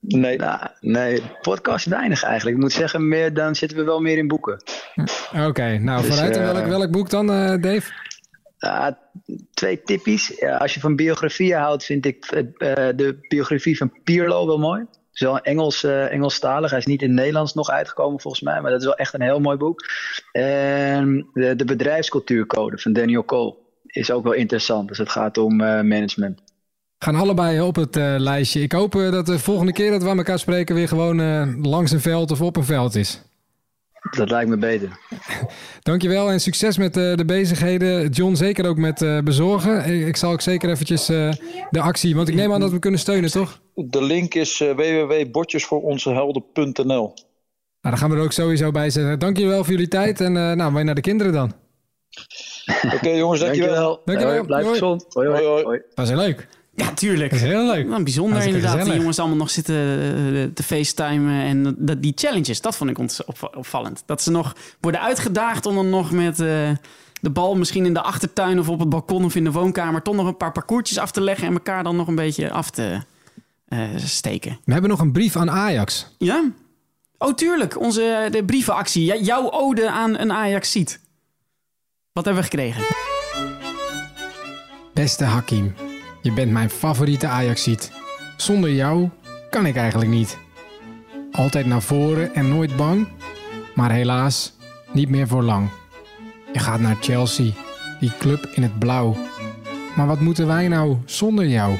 Nee. 0.00 0.36
Nou, 0.38 0.60
nee, 0.80 1.22
podcast 1.42 1.86
weinig 1.86 2.22
eigenlijk. 2.22 2.56
Ik 2.56 2.62
moet 2.62 2.72
zeggen, 2.72 3.08
meer, 3.08 3.34
dan 3.34 3.54
zitten 3.54 3.78
we 3.78 3.84
wel 3.84 4.00
meer 4.00 4.18
in 4.18 4.28
boeken. 4.28 4.62
Oké, 5.46 5.78
nou 5.78 6.02
Dus, 6.02 6.10
vooruit. 6.10 6.36
En 6.36 6.42
eh, 6.46 6.52
welk, 6.52 6.66
welk 6.66 6.90
boek 6.90 7.10
dan, 7.10 7.30
eh, 7.32 7.62
Dave? 7.62 7.92
Ja, 8.58 8.98
twee 9.54 9.82
tippies. 9.82 10.42
Als 10.44 10.74
je 10.74 10.80
van 10.80 10.96
biografieën 10.96 11.58
houdt, 11.58 11.84
vind 11.84 12.06
ik 12.06 12.24
eh, 12.24 12.46
de 12.96 13.18
biografie 13.28 13.76
van 13.76 13.92
Pierlo 14.04 14.46
wel 14.46 14.58
mooi. 14.58 14.80
Het 14.80 14.98
is 15.12 15.20
wel 15.20 15.40
Engels, 15.40 15.84
eh, 15.84 16.12
Engelstalig. 16.12 16.70
Hij 16.70 16.78
is 16.78 16.86
niet 16.86 17.02
in 17.02 17.08
het 17.08 17.18
Nederlands 17.18 17.54
nog 17.54 17.70
uitgekomen 17.70 18.20
volgens 18.20 18.42
mij. 18.42 18.60
Maar 18.60 18.70
dat 18.70 18.80
is 18.80 18.86
wel 18.86 18.96
echt 18.96 19.14
een 19.14 19.22
heel 19.22 19.40
mooi 19.40 19.56
boek. 19.56 19.84
En 20.32 21.28
de, 21.32 21.56
de 21.56 21.64
bedrijfscultuurcode 21.64 22.78
van 22.78 22.92
Daniel 22.92 23.24
Cole 23.24 23.56
is 23.86 24.10
ook 24.10 24.24
wel 24.24 24.32
interessant. 24.32 24.88
Dus 24.88 24.98
het 24.98 25.10
gaat 25.10 25.38
om 25.38 25.60
eh, 25.60 25.66
management. 25.66 26.42
Gaan 26.98 27.14
allebei 27.14 27.60
op 27.60 27.76
het 27.76 27.96
eh, 27.96 28.14
lijstje. 28.18 28.60
Ik 28.60 28.72
hoop 28.72 28.94
eh, 28.94 29.10
dat 29.10 29.26
de 29.26 29.38
volgende 29.38 29.72
keer 29.72 29.90
dat 29.90 30.02
we 30.02 30.08
aan 30.08 30.16
elkaar 30.16 30.38
spreken... 30.38 30.74
weer 30.74 30.88
gewoon 30.88 31.20
eh, 31.20 31.48
langs 31.62 31.90
een 31.90 32.00
veld 32.00 32.30
of 32.30 32.40
op 32.40 32.56
een 32.56 32.64
veld 32.64 32.94
is. 32.94 33.22
Dat 34.10 34.30
lijkt 34.30 34.50
me 34.50 34.56
beter. 34.56 34.98
Dankjewel 35.82 36.30
en 36.30 36.40
succes 36.40 36.78
met 36.78 36.96
eh, 36.96 37.14
de 37.14 37.24
bezigheden. 37.24 38.08
John, 38.08 38.34
zeker 38.34 38.68
ook 38.68 38.76
met 38.76 39.02
eh, 39.02 39.18
bezorgen. 39.18 39.94
Ik, 39.94 40.06
ik 40.06 40.16
zal 40.16 40.32
ook 40.32 40.40
zeker 40.40 40.70
eventjes 40.70 41.08
eh, 41.08 41.32
de 41.70 41.80
actie... 41.80 42.16
Want 42.16 42.28
ik 42.28 42.34
neem 42.34 42.52
aan 42.52 42.60
dat 42.60 42.70
we 42.70 42.78
kunnen 42.78 43.00
steunen, 43.00 43.30
toch? 43.30 43.60
De 43.74 44.02
link 44.02 44.34
is 44.34 44.60
uh, 44.60 44.70
www.bordjesvooronzehelden.nl 44.70 46.84
Nou, 46.84 47.12
dan 47.80 47.98
gaan 47.98 48.10
we 48.10 48.16
er 48.16 48.22
ook 48.22 48.32
sowieso 48.32 48.70
bij 48.70 48.90
zetten. 48.90 49.18
Dankjewel 49.18 49.64
voor 49.64 49.72
jullie 49.72 49.88
tijd 49.88 50.20
en 50.20 50.34
uh, 50.34 50.52
nou, 50.52 50.72
wij 50.72 50.82
naar 50.82 50.94
de 50.94 51.00
kinderen 51.00 51.32
dan. 51.32 51.52
Oké 52.84 52.94
okay, 52.94 53.16
jongens, 53.16 53.40
dankjewel. 53.40 54.00
Dankjewel. 54.04 54.34
Hoi, 54.34 54.46
blijf 54.46 54.64
hoi. 54.64 54.74
gezond. 54.74 55.06
Hoi, 55.08 55.28
hoi. 55.28 55.44
hoi. 55.44 55.64
hoi. 55.64 55.82
Dat 55.94 56.04
is 56.04 56.10
heel 56.10 56.20
leuk. 56.20 56.48
Ja, 56.76 56.92
tuurlijk. 56.92 57.30
Dat 57.30 57.40
is 57.40 57.46
heel 57.46 57.66
leuk. 57.66 57.86
Nou, 57.86 58.02
bijzonder 58.02 58.42
inderdaad. 58.42 58.70
gezellig. 58.70 58.88
Die 58.88 58.98
jongens 58.98 59.18
allemaal 59.18 59.36
nog 59.36 59.50
zitten 59.50 59.74
eh, 59.74 60.44
te 60.54 60.62
facetimen. 60.62 61.42
En 61.42 61.76
dat, 61.78 62.02
die 62.02 62.12
challenges, 62.14 62.60
dat 62.60 62.76
vond 62.76 62.90
ik 62.90 62.98
op, 62.98 63.50
opvallend. 63.56 64.02
Dat 64.06 64.22
ze 64.22 64.30
nog 64.30 64.56
worden 64.80 65.00
uitgedaagd 65.00 65.66
om 65.66 65.74
dan 65.74 65.90
nog 65.90 66.10
met 66.10 66.40
uh, 66.40 66.70
de 67.20 67.30
bal 67.30 67.56
misschien 67.56 67.86
in 67.86 67.94
de 67.94 68.02
achtertuin... 68.02 68.58
of 68.58 68.68
op 68.68 68.78
het 68.78 68.88
balkon 68.88 69.24
of 69.24 69.34
in 69.34 69.44
de 69.44 69.52
woonkamer... 69.52 70.02
toch 70.02 70.14
nog 70.14 70.26
een 70.26 70.36
paar 70.36 70.52
parcoursjes 70.52 70.98
af 70.98 71.10
te 71.10 71.20
leggen... 71.20 71.46
en 71.46 71.52
elkaar 71.52 71.82
dan 71.82 71.96
nog 71.96 72.08
een 72.08 72.14
beetje 72.14 72.50
af 72.50 72.70
te 72.70 73.00
uh, 73.68 73.80
steken. 73.96 74.58
We 74.64 74.72
hebben 74.72 74.90
nog 74.90 75.00
een 75.00 75.12
brief 75.12 75.36
aan 75.36 75.50
Ajax. 75.50 76.14
Ja? 76.18 76.50
Oh, 77.18 77.34
tuurlijk. 77.34 77.80
Onze 77.80 78.28
de 78.30 78.44
brievenactie. 78.44 79.24
Jouw 79.24 79.50
ode 79.50 79.90
aan 79.90 80.18
een 80.18 80.32
Ajax-ziet. 80.32 81.00
Wat 82.12 82.24
hebben 82.24 82.42
we 82.42 82.48
gekregen? 82.48 82.82
Beste 84.94 85.24
Hakim, 85.24 85.74
je 86.26 86.32
bent 86.32 86.52
mijn 86.52 86.70
favoriete 86.70 87.26
Ajaxiet. 87.26 87.92
Zonder 88.36 88.72
jou 88.72 89.08
kan 89.50 89.66
ik 89.66 89.76
eigenlijk 89.76 90.10
niet. 90.10 90.38
Altijd 91.32 91.66
naar 91.66 91.82
voren 91.82 92.34
en 92.34 92.48
nooit 92.48 92.76
bang, 92.76 93.08
maar 93.74 93.90
helaas 93.90 94.52
niet 94.92 95.08
meer 95.08 95.28
voor 95.28 95.42
lang. 95.42 95.68
Je 96.52 96.58
gaat 96.58 96.80
naar 96.80 96.96
Chelsea, 97.00 97.50
die 98.00 98.12
club 98.18 98.46
in 98.54 98.62
het 98.62 98.78
blauw. 98.78 99.16
Maar 99.96 100.06
wat 100.06 100.20
moeten 100.20 100.46
wij 100.46 100.68
nou 100.68 100.96
zonder 101.04 101.46
jou? 101.46 101.76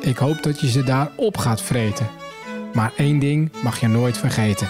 Ik 0.00 0.16
hoop 0.16 0.42
dat 0.42 0.60
je 0.60 0.70
ze 0.70 0.84
daar 0.84 1.10
op 1.16 1.36
gaat 1.36 1.62
vreten. 1.62 2.06
Maar 2.74 2.92
één 2.96 3.18
ding 3.18 3.52
mag 3.62 3.80
je 3.80 3.88
nooit 3.88 4.18
vergeten. 4.18 4.68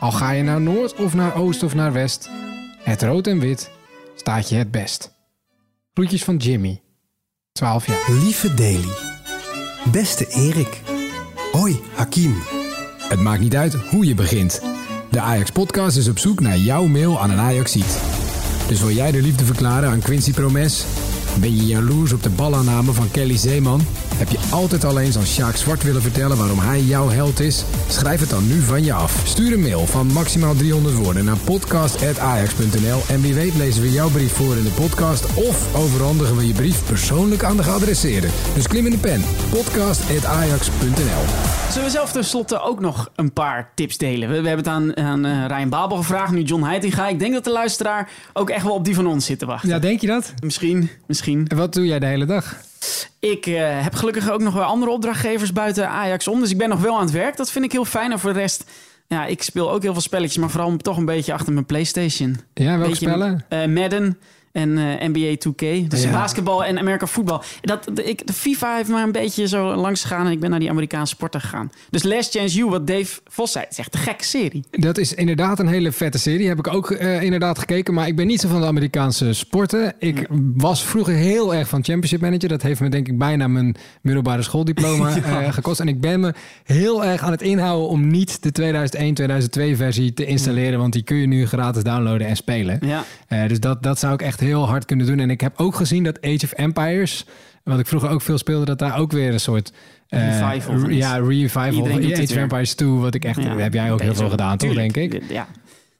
Al 0.00 0.12
ga 0.12 0.30
je 0.30 0.42
naar 0.42 0.60
Noord 0.60 0.94
of 0.94 1.14
naar 1.14 1.36
Oost 1.36 1.62
of 1.62 1.74
naar 1.74 1.92
West, 1.92 2.30
het 2.82 3.02
rood 3.02 3.26
en 3.26 3.38
wit 3.38 3.70
staat 4.14 4.48
je 4.48 4.56
het 4.56 4.70
best. 4.70 5.14
Groetjes 5.94 6.24
van 6.24 6.36
Jimmy. 6.36 6.82
12 7.58 7.86
jaar. 7.86 8.12
Lieve 8.22 8.54
Daily. 8.54 8.92
Beste 9.92 10.26
Erik. 10.26 10.82
Hoi, 11.52 11.80
Hakim. 11.94 12.42
Het 12.98 13.20
maakt 13.20 13.40
niet 13.40 13.56
uit 13.56 13.74
hoe 13.74 14.06
je 14.06 14.14
begint. 14.14 14.62
De 15.10 15.20
Ajax 15.20 15.50
Podcast 15.50 15.96
is 15.96 16.08
op 16.08 16.18
zoek 16.18 16.40
naar 16.40 16.56
jouw 16.56 16.86
mail 16.86 17.20
aan 17.20 17.30
een 17.30 17.38
Ajaxiet. 17.38 18.00
Dus 18.68 18.80
wil 18.80 18.90
jij 18.90 19.10
de 19.10 19.22
liefde 19.22 19.44
verklaren 19.44 19.90
aan 19.90 20.00
Quincy 20.00 20.32
Promes? 20.32 20.84
Ben 21.40 21.56
je 21.56 21.66
jaloers 21.66 22.12
op 22.12 22.22
de 22.22 22.30
balaanname 22.30 22.92
van 22.92 23.10
Kelly 23.10 23.36
Zeeman? 23.36 23.80
Heb 24.14 24.28
je 24.28 24.38
altijd 24.50 24.84
al 24.84 24.98
eens 24.98 25.16
aan 25.16 25.26
Sjaak 25.26 25.56
Zwart 25.56 25.82
willen 25.82 26.02
vertellen 26.02 26.36
waarom 26.36 26.58
hij 26.58 26.82
jouw 26.82 27.08
held 27.08 27.40
is? 27.40 27.64
Schrijf 27.88 28.20
het 28.20 28.30
dan 28.30 28.46
nu 28.46 28.60
van 28.60 28.84
je 28.84 28.92
af. 28.92 29.22
Stuur 29.24 29.52
een 29.52 29.60
mail 29.60 29.86
van 29.86 30.06
maximaal 30.06 30.54
300 30.54 30.94
woorden 30.94 31.24
naar 31.24 31.36
podcast.ajax.nl 31.44 33.00
en 33.08 33.20
wie 33.20 33.34
weet 33.34 33.54
lezen 33.54 33.82
we 33.82 33.92
jouw 33.92 34.08
brief 34.08 34.32
voor 34.32 34.56
in 34.56 34.64
de 34.64 34.70
podcast 34.70 35.34
of 35.34 35.76
overhandigen 35.76 36.36
we 36.36 36.46
je 36.46 36.54
brief 36.54 36.86
persoonlijk 36.86 37.42
aan 37.42 37.56
de 37.56 37.62
geadresseerde. 37.62 38.28
Dus 38.54 38.68
klim 38.68 38.84
in 38.84 38.92
de 38.92 38.98
pen. 38.98 39.22
podcast.ajax.nl 39.50 41.24
Zullen 41.70 41.86
we 41.86 41.90
zelf 41.90 42.12
tenslotte 42.12 42.60
ook 42.60 42.80
nog 42.80 43.10
een 43.14 43.32
paar 43.32 43.70
tips 43.74 43.98
delen? 43.98 44.28
We, 44.28 44.40
we 44.40 44.48
hebben 44.48 44.64
het 44.64 44.74
aan, 44.74 44.96
aan 44.96 45.26
uh, 45.26 45.46
Ryan 45.46 45.68
Babel 45.68 45.96
gevraagd, 45.96 46.32
nu 46.32 46.42
John 46.42 46.62
Heitinga. 46.62 47.08
Ik 47.08 47.18
denk 47.18 47.32
dat 47.32 47.44
de 47.44 47.50
luisteraar 47.50 48.10
ook 48.32 48.50
echt 48.50 48.64
wel 48.64 48.74
op 48.74 48.84
die 48.84 48.94
van 48.94 49.06
ons 49.06 49.26
zit 49.26 49.38
te 49.38 49.46
wachten. 49.46 49.68
Ja, 49.68 49.78
denk 49.78 50.00
je 50.00 50.06
dat? 50.06 50.32
Misschien, 50.42 50.90
misschien. 51.06 51.17
En 51.48 51.56
wat 51.56 51.72
doe 51.72 51.86
jij 51.86 51.98
de 51.98 52.06
hele 52.06 52.24
dag? 52.24 52.56
Ik 53.18 53.46
uh, 53.46 53.82
heb 53.82 53.94
gelukkig 53.94 54.30
ook 54.30 54.40
nog 54.40 54.54
wel 54.54 54.62
andere 54.62 54.90
opdrachtgevers 54.90 55.52
buiten 55.52 55.88
Ajax 55.88 56.28
om. 56.28 56.40
Dus 56.40 56.50
ik 56.50 56.58
ben 56.58 56.68
nog 56.68 56.80
wel 56.80 56.94
aan 56.94 57.04
het 57.04 57.10
werk. 57.10 57.36
Dat 57.36 57.50
vind 57.50 57.64
ik 57.64 57.72
heel 57.72 57.84
fijn. 57.84 58.12
En 58.12 58.18
voor 58.18 58.32
de 58.32 58.38
rest, 58.38 58.64
ja, 59.06 59.26
ik 59.26 59.42
speel 59.42 59.70
ook 59.70 59.82
heel 59.82 59.92
veel 59.92 60.02
spelletjes. 60.02 60.38
Maar 60.38 60.50
vooral 60.50 60.76
toch 60.76 60.96
een 60.96 61.04
beetje 61.04 61.32
achter 61.32 61.52
mijn 61.52 61.66
PlayStation. 61.66 62.36
Ja, 62.54 62.64
welke 62.64 62.88
beetje, 62.88 63.06
spellen? 63.06 63.44
Uh, 63.50 63.64
Madden 63.66 64.18
en 64.52 64.68
uh, 64.68 64.84
NBA 65.00 65.34
2K. 65.48 65.88
Dus 65.88 66.02
ja. 66.02 66.10
basketbal 66.10 66.64
en 66.64 66.78
Amerika 66.78 67.06
voetbal. 67.06 67.42
Dat, 67.60 67.88
de, 67.92 68.04
ik, 68.04 68.26
de 68.26 68.32
FIFA 68.32 68.76
heeft 68.76 68.88
maar 68.88 69.02
een 69.02 69.12
beetje 69.12 69.48
zo 69.48 69.74
langs 69.74 70.02
gegaan. 70.02 70.26
En 70.26 70.32
ik 70.32 70.40
ben 70.40 70.50
naar 70.50 70.58
die 70.58 70.70
Amerikaanse 70.70 71.14
sporten 71.14 71.40
gegaan. 71.40 71.70
Dus 71.90 72.02
Last 72.02 72.36
Chance 72.36 72.56
You, 72.56 72.70
wat 72.70 72.86
Dave 72.86 73.20
Vos 73.24 73.52
zei, 73.52 73.64
is 73.70 73.78
echt 73.78 73.94
een 73.94 74.00
gekke 74.00 74.24
serie. 74.24 74.64
Dat 74.70 74.98
is 74.98 75.14
inderdaad 75.14 75.58
een 75.58 75.66
hele 75.66 75.92
vette 75.92 76.18
serie. 76.18 76.48
Heb 76.48 76.58
ik 76.58 76.68
ook 76.68 76.90
uh, 76.90 77.22
inderdaad 77.22 77.58
gekeken. 77.58 77.94
Maar 77.94 78.06
ik 78.06 78.16
ben 78.16 78.26
niet 78.26 78.40
zo 78.40 78.48
van 78.48 78.60
de 78.60 78.66
Amerikaanse 78.66 79.32
sporten. 79.32 79.94
Ik 79.98 80.26
was 80.54 80.84
vroeger 80.84 81.14
heel 81.14 81.54
erg 81.54 81.68
van 81.68 81.84
Championship 81.84 82.20
Manager. 82.20 82.48
Dat 82.48 82.62
heeft 82.62 82.80
me 82.80 82.88
denk 82.88 83.08
ik 83.08 83.18
bijna 83.18 83.48
mijn 83.48 83.76
middelbare 84.00 84.42
schooldiploma 84.42 85.08
ja. 85.16 85.42
uh, 85.42 85.52
gekost. 85.52 85.80
En 85.80 85.88
ik 85.88 86.00
ben 86.00 86.20
me 86.20 86.34
heel 86.64 87.04
erg 87.04 87.22
aan 87.22 87.30
het 87.30 87.42
inhouden 87.42 87.88
om 87.88 88.08
niet 88.08 88.42
de 88.42 88.72
2001-2002 89.72 89.76
versie 89.76 90.12
te 90.12 90.26
installeren. 90.26 90.78
Want 90.78 90.92
die 90.92 91.02
kun 91.02 91.16
je 91.16 91.26
nu 91.26 91.46
gratis 91.46 91.82
downloaden 91.82 92.26
en 92.26 92.36
spelen. 92.36 92.78
Ja. 92.80 93.04
Dus 93.48 93.60
dat, 93.60 93.82
dat 93.82 93.98
zou 93.98 94.14
ik 94.14 94.22
echt 94.22 94.37
heel 94.40 94.66
hard 94.66 94.84
kunnen 94.84 95.06
doen. 95.06 95.18
En 95.18 95.30
ik 95.30 95.40
heb 95.40 95.52
ook 95.56 95.74
gezien 95.74 96.04
dat 96.04 96.20
Age 96.22 96.44
of 96.44 96.52
Empires, 96.52 97.24
wat 97.62 97.78
ik 97.78 97.86
vroeger 97.86 98.10
ook 98.10 98.22
veel 98.22 98.38
speelde, 98.38 98.64
dat 98.64 98.78
daar 98.78 98.98
ook 98.98 99.12
weer 99.12 99.32
een 99.32 99.40
soort 99.40 99.72
uh, 100.08 100.50
revival. 100.50 100.88
Ja, 100.88 101.16
revival. 101.16 101.86
Age 101.86 102.22
of 102.22 102.36
Empires 102.36 102.74
2, 102.74 102.88
wat 102.88 103.14
ik 103.14 103.24
echt. 103.24 103.42
Ja, 103.42 103.56
heb 103.56 103.72
jij 103.72 103.92
ook 103.92 104.00
heel 104.00 104.14
veel 104.14 104.30
gedaan, 104.30 104.56
toch, 104.56 104.74
denk 104.74 104.96
ik? 104.96 105.22
Ja. 105.28 105.46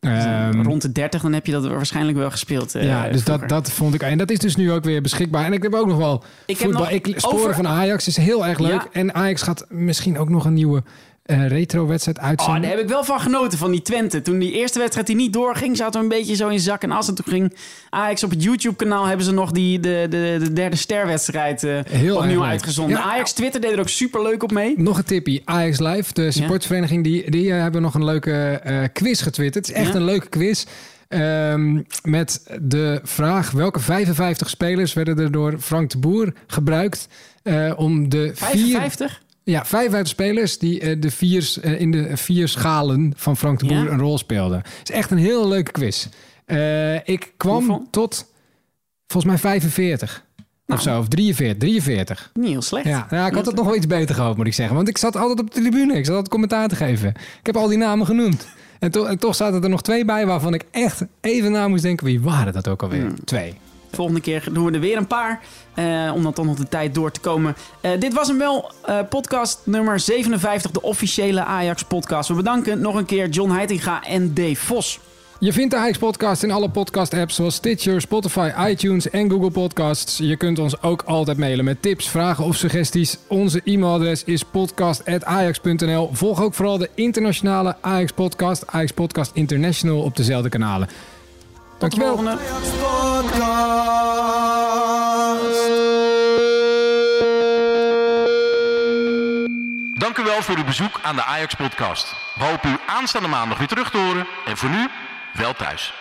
Um, 0.01 0.63
rond 0.63 0.83
de 0.83 0.93
30, 0.93 1.23
dan 1.23 1.33
heb 1.33 1.47
je 1.47 1.53
dat 1.53 1.67
waarschijnlijk 1.67 2.19
wel 2.19 2.31
gespeeld. 2.31 2.77
Uh, 2.77 2.85
ja, 2.85 3.09
dus 3.09 3.25
dat, 3.25 3.49
dat 3.49 3.71
vond 3.71 3.95
ik. 3.95 4.03
En 4.03 4.19
dat 4.19 4.31
is 4.31 4.39
dus 4.39 4.57
nu 4.57 4.73
ook 4.73 4.85
weer 4.85 5.03
beschikbaar. 5.03 5.45
En 5.45 5.53
ik 5.53 5.63
heb 5.63 5.75
ook 5.75 5.87
nog 5.87 5.97
wel. 5.97 6.25
Ik 6.47 6.57
voetbal. 6.57 6.83
Heb 6.87 7.05
nog 7.05 7.15
ik, 7.15 7.21
sporen 7.21 7.39
over... 7.39 7.55
van 7.55 7.67
Ajax 7.67 8.07
is 8.07 8.17
heel 8.17 8.47
erg 8.47 8.59
leuk. 8.59 8.71
Ja. 8.71 8.89
En 8.93 9.15
Ajax 9.15 9.43
gaat 9.43 9.67
misschien 9.69 10.19
ook 10.19 10.29
nog 10.29 10.45
een 10.45 10.55
nieuwe 10.55 10.83
retro-wedstrijd 11.37 12.19
Oh, 12.19 12.25
uitzenden. 12.25 12.63
daar 12.63 12.71
heb 12.71 12.81
ik 12.81 12.89
wel 12.89 13.05
van 13.05 13.21
genoten, 13.21 13.59
van 13.59 13.71
die 13.71 13.83
Twente. 13.83 14.23
Toen 14.23 14.39
die 14.39 14.53
eerste 14.53 14.79
wedstrijd 14.79 15.07
die 15.07 15.17
niet 15.17 15.33
doorging, 15.33 15.77
zaten 15.77 15.93
we 16.01 16.07
een 16.07 16.19
beetje 16.19 16.35
zo 16.35 16.49
in 16.49 16.61
zak 16.61 16.83
en 16.83 16.91
as. 16.91 17.09
En 17.09 17.15
toen 17.15 17.25
ging 17.29 17.55
Ajax 17.91 18.25
op 18.25 18.31
het 18.31 18.43
YouTube-kanaal, 18.43 19.07
hebben 19.07 19.25
ze 19.27 19.33
nog 19.33 19.51
die, 19.51 19.81
de, 19.81 20.07
de, 20.11 20.37
de 20.43 20.53
derde 20.53 20.77
sterwedstrijd 20.77 21.61
Heel 21.61 21.83
erg 21.91 22.17
opnieuw 22.17 22.45
uitgezonden. 22.45 22.97
Ja. 22.97 23.03
Ajax 23.03 23.33
Twitter 23.33 23.61
deed 23.61 23.73
er 23.73 23.79
ook 23.81 23.89
super 23.89 24.23
leuk 24.23 24.43
op 24.43 24.51
mee. 24.53 24.75
Nog 24.77 24.99
een 24.99 25.05
tipje. 25.05 25.43
Ajax 25.45 25.79
Live, 25.79 26.13
de 26.13 26.31
supportvereniging, 26.31 27.05
die, 27.05 27.31
die 27.31 27.53
eh, 27.53 27.61
hebben 27.61 27.83
nog 27.83 27.95
een 27.95 28.05
leuke 28.05 28.33
eh, 28.63 28.79
quiz 28.93 29.23
getwitterd. 29.23 29.67
Het 29.67 29.77
is 29.77 29.83
echt 29.83 29.93
Ja. 29.93 29.99
een 29.99 30.05
leuke 30.05 30.29
quiz. 30.29 30.65
Ehm, 31.09 31.83
met 32.03 32.43
de 32.61 33.01
vraag: 33.03 33.51
welke 33.51 33.81
55 33.81 34.49
spelers 34.49 34.93
werden 34.93 35.19
er 35.19 35.33
door 35.33 35.59
Frank 35.61 35.91
de 35.91 35.99
Boer 35.99 36.33
gebruikt 36.47 37.09
om 37.77 38.09
de 38.09 38.31
vier, 38.35 38.81
55? 39.49 39.53
ja, 39.53 39.65
55 39.65 40.09
spelers 40.09 40.59
die 40.59 40.81
eh, 40.81 41.01
de 41.01 41.11
vier, 41.11 41.55
eh, 41.63 41.81
in 41.81 41.91
de 41.91 42.17
vier 42.17 42.49
schalen 42.49 43.13
van 43.17 43.37
Frank 43.37 43.59
de 43.59 43.67
Boer 43.67 43.85
Ja. 43.85 43.91
een 43.91 43.99
rol 44.01 44.19
speelden. 44.19 44.59
Het 44.79 44.89
is 44.89 44.95
echt 44.95 45.11
een 45.11 45.19
heel 45.19 45.49
leuke 45.49 45.73
quiz. 45.73 46.07
Eh, 46.45 46.95
ik 46.95 47.33
kwam 47.37 47.55
Hoeveel? 47.57 47.87
tot 47.91 48.33
volgens 49.07 49.33
mij 49.33 49.41
45 49.41 50.25
Nou. 50.67 50.81
of 50.81 50.87
zo, 50.87 50.99
of 50.99 51.09
43. 51.09 51.59
43. 51.59 52.31
Niet 52.35 52.49
heel 52.49 52.63
slecht. 52.63 52.87
Ja, 52.87 53.07
nou, 53.11 53.29
ik 53.29 53.35
had 53.35 53.47
het 53.47 53.55
nog 53.55 53.65
wel 53.67 53.75
iets 53.77 53.87
beter 53.87 54.15
gehoopt, 54.15 54.37
moet 54.37 54.47
ik 54.47 54.55
zeggen. 54.55 54.77
Want 54.77 54.89
ik 54.89 54.99
zat 54.99 55.17
altijd 55.17 55.41
op 55.41 55.55
de 55.55 55.61
tribune. 55.61 55.93
Ik 55.95 56.05
zat 56.05 56.09
altijd 56.15 56.29
commentaar 56.29 56.69
te 56.69 56.77
geven. 56.77 57.09
Ik 57.41 57.47
heb 57.47 57.57
al 57.57 57.69
die 57.69 57.79
namen 57.79 58.07
genoemd. 58.07 58.47
En, 58.79 58.91
to- 58.91 59.05
en 59.05 59.19
toch 59.19 59.35
zaten 59.35 59.63
er 59.63 59.69
nog 59.69 59.83
twee 59.83 60.05
bij 60.05 60.27
waarvan 60.27 60.55
ik 60.55 60.65
echt 60.71 61.05
even 61.21 61.53
na 61.53 61.69
moest 61.69 61.83
denken. 61.83 62.07
Wie 62.07 62.21
waren 62.21 62.53
dat 62.53 62.69
ook 62.69 62.83
alweer? 62.83 63.13
Twee. 63.25 63.55
Volgende 63.93 64.21
keer 64.21 64.45
doen 64.53 64.65
we 64.65 64.73
er 64.73 64.81
weer 64.81 64.97
een 64.97 65.07
paar. 65.07 65.41
eh, 65.75 66.13
om 66.15 66.23
dan 66.23 66.33
toch 66.33 66.45
nog 66.45 66.57
de 66.57 66.69
tijd 66.69 66.95
door 66.95 67.11
te 67.11 67.21
komen. 67.21 67.57
Eh, 67.81 67.91
dit 67.99 68.13
was 68.13 68.29
hem 68.29 68.39
wel. 68.39 68.71
eh, 68.85 68.99
podcast 69.09 69.61
nummer 69.65 70.01
57. 70.01 70.71
De 70.71 70.83
officiële 70.83 71.45
Ajax 71.45 71.83
podcast. 71.83 72.29
We 72.29 72.35
bedanken 72.35 72.81
nog 72.81 72.95
een 72.95 73.05
keer 73.05 73.29
John 73.29 73.51
Heitinga 73.51 74.03
en 74.05 74.35
Dave 74.35 74.57
Vos. 74.57 74.99
Je 75.41 75.53
vindt 75.53 75.71
de 75.71 75.77
Ajax 75.77 75.99
Podcast 75.99 76.43
in 76.43 76.51
alle 76.51 76.69
podcast-apps 76.71 77.35
zoals 77.35 77.55
Stitcher, 77.55 78.01
Spotify, 78.01 78.51
iTunes 78.69 79.11
en 79.11 79.31
Google 79.31 79.51
Podcasts. 79.51 80.19
Je 80.19 80.37
kunt 80.37 80.59
ons 80.59 80.83
ook 80.83 81.03
altijd 81.03 81.39
mailen 81.39 81.65
met 81.65 81.83
tips, 81.83 82.09
vragen 82.09 82.45
of 82.45 82.57
suggesties. 82.57 83.19
Onze 83.29 83.61
e-mailadres 83.65 84.25
is 84.25 84.43
podcast.ajax.nl. 84.43 86.09
Volg 86.13 86.43
ook 86.43 86.55
vooral 86.55 86.79
de 86.79 86.91
internationale 86.95 87.77
Ajax 87.81 88.13
Podcast, 88.13 88.67
Ajax 88.67 88.93
Podcast 88.93 89.31
International 89.35 90.03
op 90.03 90.17
dezelfde 90.17 90.49
kanalen. 90.49 90.89
Tot 91.79 91.95
de 91.95 91.99
Dankjewel. 91.99 92.39
Dank 99.95 100.19
u 100.19 100.23
wel 100.23 100.43
voor 100.43 100.57
uw 100.57 100.65
bezoek 100.65 101.01
aan 101.03 101.17
de 101.17 101.25
Ajax 101.25 101.55
Podcast. 101.55 102.15
We 102.35 102.45
hopen 102.45 102.71
u 102.71 102.77
aanstaande 102.87 103.29
maandag 103.29 103.59
weer 103.59 103.69
terug 103.69 103.91
te 103.91 103.99
horen. 103.99 104.27
En 104.47 104.57
voor 104.57 104.71
nu, 104.71 104.89
wel 105.33 105.53
thuis. 105.53 105.93